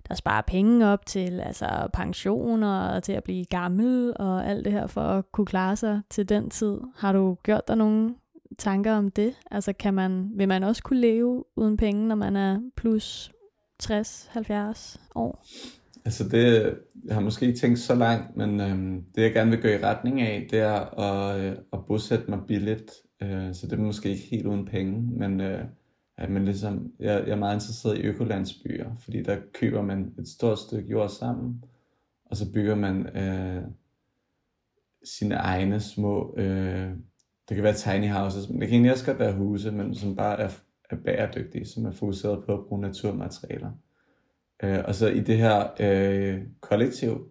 der 0.08 0.14
sparer 0.14 0.42
penge 0.42 0.86
op 0.86 1.06
til 1.06 1.40
altså 1.40 1.88
pensioner 1.92 2.88
og 2.88 3.02
til 3.02 3.12
at 3.12 3.24
blive 3.24 3.44
gammel 3.44 4.12
og 4.16 4.46
alt 4.46 4.64
det 4.64 4.72
her 4.72 4.86
for 4.86 5.00
at 5.00 5.32
kunne 5.32 5.46
klare 5.46 5.76
sig 5.76 6.02
til 6.10 6.28
den 6.28 6.50
tid. 6.50 6.80
Har 6.96 7.12
du 7.12 7.36
gjort 7.42 7.68
dig 7.68 7.76
nogle 7.76 8.14
tanker 8.58 8.92
om 8.92 9.10
det? 9.10 9.34
Altså 9.50 9.72
kan 9.72 9.94
man, 9.94 10.30
vil 10.34 10.48
man 10.48 10.62
også 10.62 10.82
kunne 10.82 11.00
leve 11.00 11.44
uden 11.56 11.76
penge, 11.76 12.08
når 12.08 12.14
man 12.14 12.36
er 12.36 12.60
plus 12.76 13.32
60-70 13.82 15.00
år? 15.14 15.44
Altså 16.04 16.28
det, 16.28 16.74
jeg 17.04 17.14
har 17.14 17.20
måske 17.20 17.46
ikke 17.46 17.58
tænkt 17.58 17.78
så 17.78 17.94
langt, 17.94 18.36
men 18.36 18.60
øhm, 18.60 19.04
det 19.14 19.22
jeg 19.22 19.32
gerne 19.32 19.50
vil 19.50 19.62
gå 19.62 19.68
i 19.68 19.82
retning 19.82 20.20
af, 20.20 20.46
det 20.50 20.58
er 20.58 21.00
at, 21.00 21.40
øh, 21.40 21.56
at 21.72 21.78
bosætte 21.86 22.30
mig 22.30 22.38
billigt. 22.48 22.92
Øh, 23.22 23.54
så 23.54 23.66
det 23.66 23.72
er 23.72 23.82
måske 23.82 24.10
ikke 24.10 24.28
helt 24.30 24.46
uden 24.46 24.64
penge, 24.64 25.02
men 25.18 25.40
øh, 25.40 25.64
at 26.16 26.30
man 26.30 26.44
ligesom, 26.44 26.92
jeg, 27.00 27.24
jeg 27.26 27.32
er 27.32 27.36
meget 27.36 27.54
interesseret 27.54 27.98
i 27.98 28.02
økolandsbyer, 28.02 28.96
fordi 28.98 29.22
der 29.22 29.36
køber 29.54 29.82
man 29.82 30.14
et 30.18 30.28
stort 30.28 30.58
stykke 30.58 30.90
jord 30.90 31.08
sammen, 31.08 31.64
og 32.24 32.36
så 32.36 32.52
bygger 32.52 32.74
man 32.74 33.16
øh, 33.16 33.62
sine 35.04 35.34
egne 35.34 35.80
små, 35.80 36.34
øh, 36.36 36.90
det 37.48 37.54
kan 37.54 37.64
være 37.64 37.74
tiny 37.74 38.08
houses, 38.08 38.48
men 38.48 38.60
det 38.60 38.68
kan 38.68 38.74
egentlig 38.74 38.92
også 38.92 39.06
godt 39.06 39.18
være 39.18 39.32
huse, 39.32 39.70
men 39.70 39.94
som 39.94 40.16
bare 40.16 40.40
er, 40.40 40.50
er 40.90 40.96
bæredygtige, 40.96 41.66
som 41.66 41.86
er 41.86 41.92
fokuseret 41.92 42.44
på 42.44 42.52
at 42.52 42.66
bruge 42.66 42.80
naturmaterialer. 42.80 43.70
Øh, 44.62 44.78
og 44.84 44.94
så 44.94 45.08
i 45.08 45.20
det 45.20 45.38
her 45.38 45.66
øh, 45.80 46.40
kollektiv, 46.60 47.28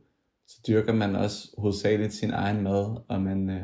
så 0.47 0.61
dyrker 0.67 0.93
man 0.93 1.15
også 1.15 1.55
hovedsageligt 1.57 2.13
sin 2.13 2.31
egen 2.31 2.63
mad, 2.63 3.01
og 3.07 3.21
man, 3.21 3.49
øh, 3.49 3.61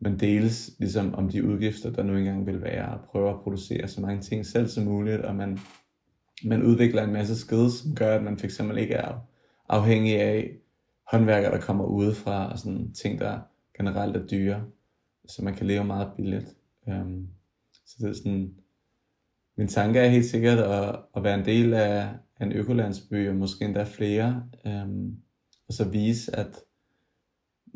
man 0.00 0.18
deles 0.18 0.70
ligesom 0.78 1.14
om 1.14 1.28
de 1.28 1.44
udgifter, 1.44 1.90
der 1.90 2.02
nu 2.02 2.16
engang 2.16 2.46
vil 2.46 2.62
være, 2.62 2.88
og 2.88 3.00
prøver 3.04 3.34
at 3.34 3.40
producere 3.40 3.88
så 3.88 4.00
mange 4.00 4.22
ting 4.22 4.46
selv 4.46 4.68
som 4.68 4.84
muligt, 4.84 5.20
og 5.20 5.34
man, 5.34 5.58
man 6.44 6.62
udvikler 6.62 7.02
en 7.02 7.12
masse 7.12 7.38
skede, 7.38 7.70
som 7.70 7.94
gør, 7.94 8.16
at 8.16 8.22
man 8.22 8.38
fx 8.38 8.60
ikke 8.78 8.94
er 8.94 9.14
afhængig 9.68 10.20
af 10.20 10.50
håndværkere, 11.12 11.52
der 11.52 11.60
kommer 11.60 11.84
udefra, 11.84 12.52
og 12.52 12.58
sådan 12.58 12.92
ting, 12.92 13.18
der 13.20 13.38
generelt 13.78 14.16
er 14.16 14.26
dyre, 14.26 14.64
så 15.26 15.44
man 15.44 15.54
kan 15.54 15.66
leve 15.66 15.84
meget 15.84 16.12
billigt. 16.16 16.56
Um, 16.86 17.28
så 17.72 17.96
det 18.00 18.08
er 18.08 18.12
sådan, 18.12 18.54
min 19.56 19.68
tanke 19.68 19.98
er 19.98 20.08
helt 20.08 20.26
sikkert 20.26 20.58
at, 20.58 21.00
at 21.16 21.22
være 21.22 21.38
en 21.38 21.44
del 21.44 21.74
af, 21.74 22.08
en 22.42 22.52
økolandsby, 22.52 23.28
og 23.28 23.36
måske 23.36 23.64
endda 23.64 23.84
flere, 23.84 24.48
øhm, 24.66 25.16
og 25.68 25.74
så 25.74 25.88
vise, 25.88 26.36
at 26.36 26.56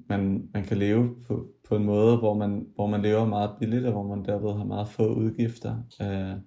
man, 0.08 0.50
man 0.54 0.64
kan 0.64 0.78
leve 0.78 1.22
på, 1.24 1.52
på 1.68 1.76
en 1.76 1.84
måde, 1.84 2.16
hvor 2.16 2.34
man, 2.34 2.66
hvor 2.74 2.86
man 2.86 3.02
lever 3.02 3.26
meget 3.26 3.50
billigt, 3.60 3.86
og 3.86 3.92
hvor 3.92 4.16
man 4.16 4.24
derved 4.24 4.52
har 4.56 4.64
meget 4.64 4.88
få 4.88 5.14
udgifter. 5.14 5.82
Øh, 6.02 6.40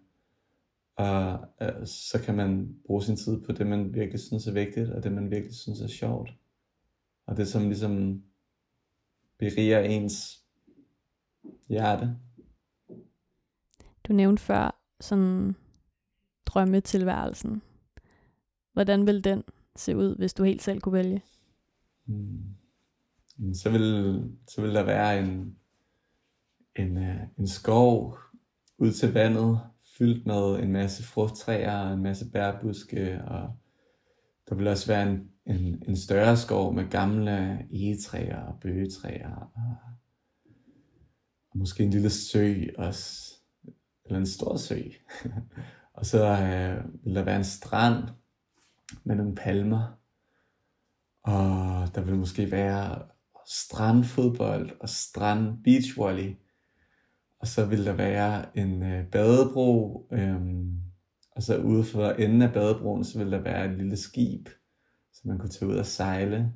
og 0.96 1.48
øh, 1.62 1.88
så 1.88 2.22
kan 2.26 2.36
man 2.36 2.76
bruge 2.86 3.04
sin 3.04 3.16
tid 3.16 3.42
på 3.42 3.52
det, 3.52 3.68
man 3.68 3.94
virkelig 3.94 4.20
synes 4.20 4.48
er 4.48 4.54
vigtigt, 4.54 4.90
og 4.90 5.04
det, 5.04 5.12
man 5.12 5.32
virkelig 5.32 5.56
synes 5.56 5.82
er 5.82 5.88
sjovt. 5.88 6.34
og 7.26 7.38
det 7.38 7.48
som 7.48 7.68
ligesom 7.68 8.24
beriger 9.40 9.80
ens 9.80 10.44
hjerte. 11.68 12.16
Du 14.08 14.14
nævnte 14.14 14.44
før 14.44 14.82
sådan 15.00 15.56
drømmetilværelsen. 16.46 17.62
Hvordan 18.74 19.08
vil 19.08 19.24
den 19.24 19.44
se 19.76 19.98
ud, 19.98 20.16
hvis 20.16 20.34
du 20.34 20.44
helt 20.44 20.62
selv 20.62 20.82
kunne 20.82 20.94
vælge? 20.94 21.22
Hmm. 22.06 22.56
Så 23.54 23.70
vil, 23.70 24.24
så 24.48 24.62
vil 24.62 24.74
der 24.74 24.84
være 24.84 25.20
en, 25.20 25.58
en, 26.76 26.98
øh, 26.98 27.20
en 27.38 27.48
skov 27.48 28.18
ud 28.78 28.92
til 28.92 29.14
vandet, 29.14 29.60
fyldt 29.98 30.26
med 30.26 30.60
en 30.64 30.72
masse 30.72 31.04
frugttræer 31.04 31.78
og 31.78 31.94
en 31.94 32.04
masse 32.04 32.32
bærbuske, 32.32 33.22
og 33.24 33.58
der 34.50 34.56
vil 34.56 34.68
også 34.68 34.88
være 34.88 35.10
en, 35.10 35.32
en, 35.46 35.84
en 35.88 35.98
større 35.98 36.38
skov 36.38 36.74
med 36.74 36.90
gamle 36.90 37.68
egetræer 37.72 38.42
og 38.42 38.60
bøgetræer, 38.62 39.36
og, 39.36 39.52
og 39.56 39.76
måske 41.60 41.84
en 41.84 41.89
lille 41.89 42.10
sø 42.10 42.56
også, 42.78 43.34
eller 44.06 44.19
en 44.19 44.26
stor 44.26 44.58
sø. 44.58 44.82
og 45.98 46.06
så 46.06 46.26
øh, 46.26 47.06
vil 47.06 47.15
der 47.15 47.24
være 47.24 47.38
en 47.38 47.43
strand 47.43 48.04
med 49.04 49.15
nogle 49.15 49.36
palmer, 49.36 50.00
og 51.24 51.95
der 51.95 52.02
vil 52.02 52.15
måske 52.15 52.52
være 52.52 53.02
strandfodbold 53.48 54.72
og 54.80 54.89
strand 54.89 55.63
beachvolley. 55.63 56.36
Og 57.39 57.48
så 57.48 57.65
vil 57.65 57.86
der 57.86 57.93
være 57.93 58.58
en 58.58 58.84
øh, 58.84 59.12
badebro, 59.12 60.08
øh, 60.12 60.41
og 61.32 61.43
så 61.43 61.58
ude 61.58 61.84
for 61.84 62.10
enden 62.10 62.41
af 62.41 62.54
badebroen, 62.54 63.04
så 63.04 63.17
vil 63.17 63.32
der 63.32 63.41
være 63.41 63.65
et 63.65 63.78
lille 63.78 63.98
skib, 63.98 64.50
så 65.13 65.22
man 65.24 65.38
kunne 65.38 65.50
tage 65.50 65.72
ud 65.72 65.76
og 65.76 65.86
sejle. 65.86 66.54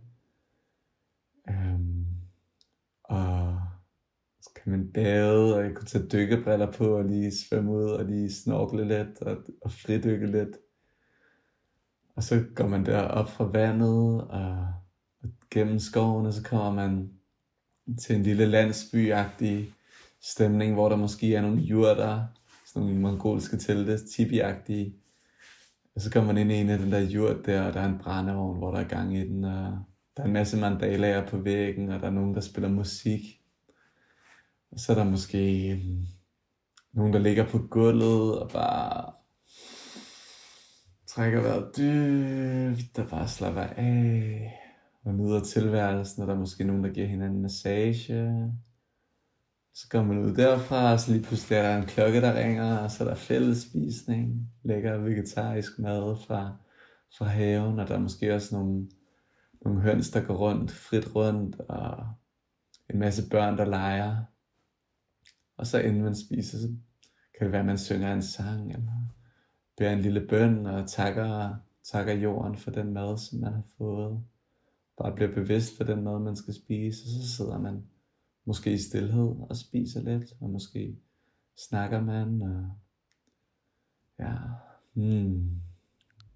Øh, 1.50 1.80
og 3.04 3.43
så 4.44 4.50
kan 4.56 4.72
man 4.72 4.92
bade, 4.94 5.56
og 5.56 5.64
jeg 5.64 5.76
kunne 5.76 5.88
tage 5.88 6.08
dykkebriller 6.08 6.72
på, 6.72 6.98
og 6.98 7.06
lige 7.06 7.32
svømme 7.32 7.72
ud, 7.72 7.90
og 7.90 8.06
lige 8.06 8.34
snorkle 8.34 8.88
lidt, 8.88 9.22
og, 9.22 9.38
og 9.62 9.72
fridykke 9.72 10.28
lidt. 10.28 10.58
Og 12.16 12.24
så 12.24 12.44
går 12.56 12.68
man 12.68 12.86
der 12.86 13.02
op 13.02 13.30
fra 13.30 13.44
vandet, 13.44 14.22
og, 14.22 14.68
og 15.24 15.30
gennem 15.52 15.80
skoven, 15.80 16.26
og 16.26 16.34
så 16.34 16.44
kommer 16.44 16.72
man 16.72 17.10
til 18.00 18.16
en 18.16 18.24
lille 18.24 18.46
landsbyagtig 18.46 19.74
stemning, 20.22 20.74
hvor 20.74 20.90
der 20.90 20.96
måske 20.96 21.36
er 21.36 21.42
nogle 21.42 21.62
jurter, 21.62 22.26
sådan 22.66 22.88
nogle 22.88 23.02
mongolske 23.02 23.58
telte, 23.58 24.08
tibiagtige. 24.08 24.96
Og 25.96 26.02
så 26.02 26.12
kommer 26.12 26.34
man 26.34 26.42
ind 26.42 26.52
i 26.52 26.56
en 26.56 26.70
af 26.70 26.80
den 26.80 26.92
der 26.92 27.00
jurt 27.00 27.46
der, 27.46 27.62
og 27.62 27.74
der 27.74 27.80
er 27.80 27.90
en 27.90 28.00
brændeovn, 28.00 28.58
hvor 28.58 28.72
der 28.72 28.80
er 28.80 28.88
gang 28.88 29.18
i 29.18 29.28
den, 29.28 29.44
og 29.44 29.80
der 30.18 30.24
er 30.24 30.28
en 30.28 30.34
masse 30.34 30.58
mandalaer 30.58 31.28
på 31.28 31.38
væggen, 31.38 31.90
og 31.90 32.00
der 32.00 32.08
er 32.08 32.12
nogen, 32.12 32.36
der 32.36 32.42
spiller 32.42 32.70
musik. 32.70 33.43
Og 34.74 34.80
så 34.80 34.92
er 34.92 34.96
der 34.96 35.04
måske 35.04 35.72
øhm, 35.72 36.06
nogen, 36.94 37.14
der 37.14 37.20
ligger 37.20 37.48
på 37.50 37.58
gulvet 37.58 38.40
og 38.40 38.50
bare 38.50 39.14
trækker 41.08 41.42
vejret 41.42 41.78
dybt, 41.78 42.96
der 42.96 43.08
bare 43.08 43.28
slapper 43.28 43.62
af 43.62 44.60
og 45.04 45.14
nyder 45.14 45.44
tilværelsen, 45.44 46.22
og 46.22 46.28
der 46.28 46.34
er 46.34 46.40
måske 46.40 46.64
nogen, 46.64 46.84
der 46.84 46.90
giver 46.90 47.08
hinanden 47.08 47.42
massage. 47.42 48.52
Så 49.74 49.90
går 49.90 50.04
man 50.04 50.18
ud 50.18 50.36
derfra, 50.36 50.92
og 50.92 51.00
så 51.00 51.12
lige 51.12 51.24
pludselig 51.24 51.56
er 51.56 51.62
der 51.62 51.78
en 51.78 51.86
klokke, 51.86 52.22
der 52.22 52.40
ringer, 52.40 52.78
og 52.78 52.92
så 52.92 53.04
er 53.04 53.08
der 53.08 53.16
fællesspisning, 53.16 54.50
lækker 54.64 54.98
vegetarisk 54.98 55.80
mad 55.80 56.18
fra, 56.28 56.58
fra 57.18 57.26
haven, 57.26 57.80
og 57.80 57.88
der 57.88 57.96
er 57.96 58.00
måske 58.00 58.36
også 58.36 58.56
nogle, 58.56 58.90
nogle 59.66 59.82
høns, 59.82 60.10
der 60.10 60.22
går 60.22 60.36
rundt, 60.36 60.72
frit 60.72 61.16
rundt, 61.16 61.60
og 61.60 62.08
en 62.90 63.00
masse 63.00 63.30
børn, 63.30 63.58
der 63.58 63.66
leger. 63.66 64.33
Og 65.64 65.68
så 65.68 65.80
inden 65.80 66.04
man 66.04 66.16
spiser, 66.16 66.58
så 66.58 66.68
kan 67.38 67.46
det 67.46 67.52
være, 67.52 67.60
at 67.60 67.66
man 67.66 67.78
synger 67.78 68.14
en 68.14 68.22
sang, 68.22 68.72
eller 68.72 68.92
beder 69.78 69.92
en 69.92 70.00
lille 70.00 70.28
bøn, 70.28 70.66
og 70.66 70.90
takker, 70.90 71.56
takker 71.84 72.14
jorden 72.14 72.58
for 72.58 72.72
den 72.72 72.94
mad, 72.94 73.18
som 73.18 73.40
man 73.40 73.54
har 73.54 73.64
fået. 73.78 74.24
Bare 74.98 75.16
bliver 75.16 75.34
bevidst 75.34 75.78
for 75.78 75.84
den 75.84 76.04
mad, 76.04 76.20
man 76.20 76.36
skal 76.36 76.54
spise, 76.54 77.04
og 77.04 77.10
så 77.10 77.36
sidder 77.36 77.60
man 77.60 77.84
måske 78.46 78.74
i 78.74 78.78
stillhed 78.78 79.36
og 79.50 79.58
spiser 79.58 80.02
lidt, 80.02 80.34
og 80.42 80.50
måske 80.50 80.98
snakker 81.58 82.02
man, 82.02 82.42
og 82.42 82.72
ja, 84.20 84.36
hmm. 84.94 85.62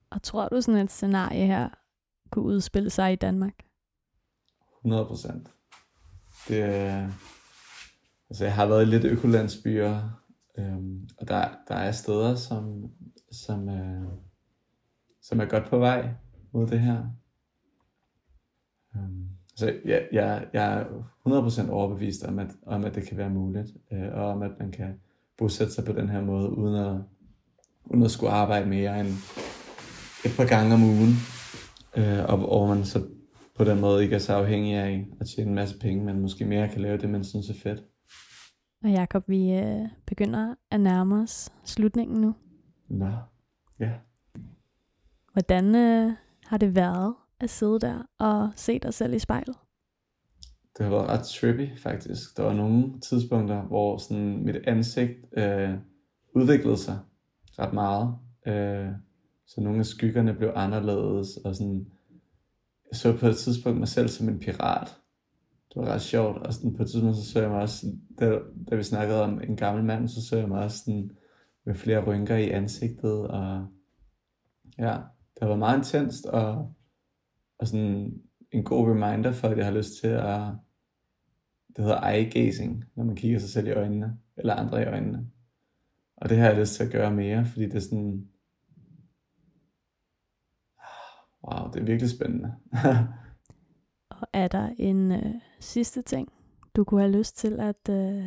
Og 0.09 0.23
tror 0.23 0.47
du 0.47 0.61
sådan 0.61 0.81
et 0.81 0.91
scenarie 0.91 1.45
her 1.45 1.69
kunne 2.29 2.45
udspille 2.45 2.89
sig 2.89 3.13
i 3.13 3.15
Danmark? 3.15 3.63
100 4.79 5.05
procent. 5.05 5.51
Det 6.47 6.61
er, 6.61 7.11
altså 8.29 8.43
jeg 8.43 8.55
har 8.55 8.65
været 8.65 8.81
i 8.81 8.89
lidt 8.89 9.05
økolandsbyer, 9.05 10.21
øhm, 10.57 11.09
og 11.17 11.27
der, 11.27 11.49
der 11.67 11.75
er 11.75 11.91
steder, 11.91 12.35
som, 12.35 12.91
som, 13.31 13.67
er, 13.67 14.01
som 15.21 15.39
er 15.39 15.45
godt 15.45 15.69
på 15.69 15.77
vej 15.77 16.09
mod 16.53 16.67
det 16.67 16.79
her. 16.79 17.03
Øhm, 18.95 19.27
så 19.55 19.73
jeg, 19.85 20.07
jeg, 20.11 20.47
jeg 20.53 20.73
er 20.73 20.85
100% 21.67 21.71
overbevist 21.71 22.23
om 22.23 22.39
at, 22.39 22.47
om, 22.65 22.85
at 22.85 22.95
det 22.95 23.07
kan 23.07 23.17
være 23.17 23.29
muligt, 23.29 23.67
øh, 23.91 24.13
og 24.13 24.25
om, 24.27 24.41
at 24.41 24.51
man 24.59 24.71
kan 24.71 24.99
bosætte 25.37 25.73
sig 25.73 25.85
på 25.85 25.91
den 25.91 26.09
her 26.09 26.21
måde, 26.21 26.49
uden 26.49 26.75
at, 26.75 26.95
uden 27.85 28.03
at 28.03 28.11
skulle 28.11 28.31
arbejde 28.31 28.69
mere 28.69 28.99
end 28.99 29.07
et 30.25 30.31
par 30.37 30.47
gange 30.47 30.73
om 30.73 30.83
ugen, 30.83 31.13
øh, 31.97 32.25
og 32.29 32.37
hvor 32.37 32.67
man 32.67 32.85
så 32.85 33.07
på 33.55 33.63
den 33.63 33.81
måde 33.81 34.03
ikke 34.03 34.15
er 34.15 34.19
så 34.19 34.33
afhængig 34.33 34.75
af 34.75 35.07
at 35.19 35.27
tjene 35.27 35.49
en 35.49 35.55
masse 35.55 35.79
penge, 35.79 36.05
men 36.05 36.19
måske 36.19 36.45
mere 36.45 36.69
kan 36.69 36.81
lave 36.81 36.97
det, 36.97 37.09
man 37.09 37.23
synes 37.23 37.49
er 37.49 37.53
fedt. 37.63 37.83
Og 38.83 38.89
Jakob, 38.89 39.29
vi 39.29 39.51
øh, 39.51 39.87
begynder 40.05 40.55
at 40.71 40.79
nærme 40.79 41.21
os 41.21 41.49
slutningen 41.63 42.21
nu. 42.21 42.35
Nå, 42.87 43.11
ja. 43.79 43.91
Hvordan 45.33 45.75
øh, 45.75 46.13
har 46.45 46.57
det 46.57 46.75
været 46.75 47.15
at 47.39 47.49
sidde 47.49 47.79
der 47.79 48.03
og 48.19 48.49
se 48.55 48.79
dig 48.79 48.93
selv 48.93 49.13
i 49.13 49.19
spejlet? 49.19 49.55
Det 50.77 50.85
har 50.85 50.89
været 50.89 51.09
ret 51.09 51.25
trippy 51.25 51.77
faktisk. 51.77 52.37
Der 52.37 52.43
var 52.43 52.53
nogle 52.53 52.99
tidspunkter, 53.01 53.61
hvor 53.61 53.97
sådan 53.97 54.45
mit 54.45 54.55
ansigt 54.55 55.25
øh, 55.37 55.73
udviklede 56.35 56.77
sig 56.77 56.99
ret 57.59 57.73
meget. 57.73 58.15
Øh, 58.47 58.91
så 59.47 59.61
nogle 59.61 59.79
af 59.79 59.85
skyggerne 59.85 60.33
blev 60.33 60.51
anderledes, 60.55 61.37
og 61.37 61.55
sådan, 61.55 61.87
jeg 62.91 62.97
så 62.97 63.17
på 63.17 63.27
et 63.27 63.37
tidspunkt 63.37 63.79
mig 63.79 63.87
selv 63.87 64.07
som 64.07 64.29
en 64.29 64.39
pirat. 64.39 64.97
Det 65.73 65.81
var 65.81 65.85
ret 65.85 66.01
sjovt, 66.01 66.37
og 66.37 66.53
sådan 66.53 66.73
på 66.73 66.83
et 66.83 66.89
tidspunkt 66.89 67.17
så 67.17 67.31
så 67.31 67.41
jeg 67.41 67.49
mig 67.49 67.61
også, 67.61 67.87
da, 68.19 68.39
da 68.69 68.75
vi 68.75 68.83
snakkede 68.83 69.23
om 69.23 69.41
en 69.41 69.55
gammel 69.55 69.83
mand, 69.83 70.07
så 70.07 70.27
så 70.27 70.37
jeg 70.37 70.47
mig 70.47 70.63
også 70.63 70.77
sådan, 70.77 71.11
med 71.65 71.75
flere 71.75 72.05
rynker 72.05 72.35
i 72.35 72.49
ansigtet, 72.49 73.27
og 73.27 73.67
ja, 74.77 74.97
det 75.39 75.47
var 75.47 75.55
meget 75.55 75.77
intenst, 75.77 76.25
og, 76.25 76.73
og 77.57 77.67
sådan 77.67 78.21
en 78.51 78.63
god 78.63 78.89
reminder 78.89 79.31
for, 79.31 79.47
at 79.47 79.57
jeg 79.57 79.65
har 79.65 79.73
lyst 79.73 79.99
til 80.01 80.07
at, 80.07 80.39
det 81.75 81.85
hedder 81.85 82.09
eye 82.09 82.29
gazing, 82.31 82.85
når 82.95 83.03
man 83.03 83.15
kigger 83.15 83.39
sig 83.39 83.49
selv 83.49 83.67
i 83.67 83.71
øjnene, 83.71 84.17
eller 84.37 84.53
andre 84.53 84.81
i 84.81 84.85
øjnene. 84.85 85.31
Og 86.17 86.29
det 86.29 86.37
har 86.37 86.47
jeg 86.47 86.59
lyst 86.59 86.73
til 86.73 86.83
at 86.83 86.91
gøre 86.91 87.13
mere, 87.13 87.45
fordi 87.45 87.65
det 87.65 87.75
er 87.75 87.79
sådan, 87.79 88.27
ah, 90.79 91.61
wow, 91.61 91.71
det 91.71 91.81
er 91.81 91.85
virkelig 91.85 92.09
spændende. 92.09 92.55
og 94.21 94.27
er 94.33 94.47
der 94.47 94.69
en 94.77 95.11
øh, 95.11 95.33
sidste 95.59 96.01
ting, 96.01 96.31
du 96.75 96.83
kunne 96.83 97.01
have 97.01 97.17
lyst 97.17 97.37
til 97.37 97.59
at 97.59 97.89
øh, 97.89 98.23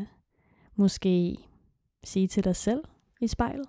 måske 0.76 1.36
sige 2.04 2.28
til 2.28 2.44
dig 2.44 2.56
selv 2.56 2.80
i 3.20 3.26
spejlet? 3.26 3.66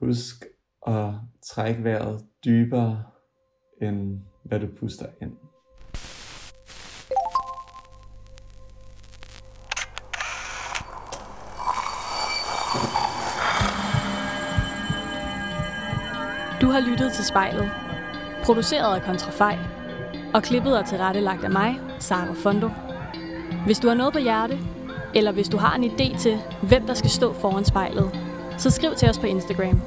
Husk 0.00 0.44
at 0.86 1.14
trække 1.46 1.84
vejret 1.84 2.20
dybere, 2.44 3.04
end 3.82 4.20
hvad 4.44 4.60
du 4.60 4.66
puster 4.80 5.06
ind. 5.22 5.32
Du 16.60 16.66
har 16.66 16.80
lyttet 16.90 17.12
til 17.12 17.24
spejlet, 17.24 17.70
produceret 18.44 18.94
af 18.94 19.02
Kontrafej, 19.02 19.56
og 20.36 20.42
klippet 20.42 20.78
er 20.78 20.82
tilrettelagt 20.82 21.44
af 21.44 21.50
mig, 21.50 21.80
Sara 21.98 22.34
Fondo. 22.34 22.70
Hvis 23.66 23.78
du 23.78 23.88
har 23.88 23.94
noget 23.94 24.12
på 24.12 24.18
hjerte, 24.18 24.58
eller 25.14 25.32
hvis 25.32 25.48
du 25.48 25.56
har 25.56 25.76
en 25.76 25.84
idé 25.84 26.18
til, 26.18 26.38
hvem 26.62 26.86
der 26.86 26.94
skal 26.94 27.10
stå 27.10 27.32
foran 27.32 27.64
spejlet, 27.64 28.10
så 28.58 28.70
skriv 28.70 28.94
til 28.94 29.10
os 29.10 29.18
på 29.18 29.26
Instagram. 29.26 29.80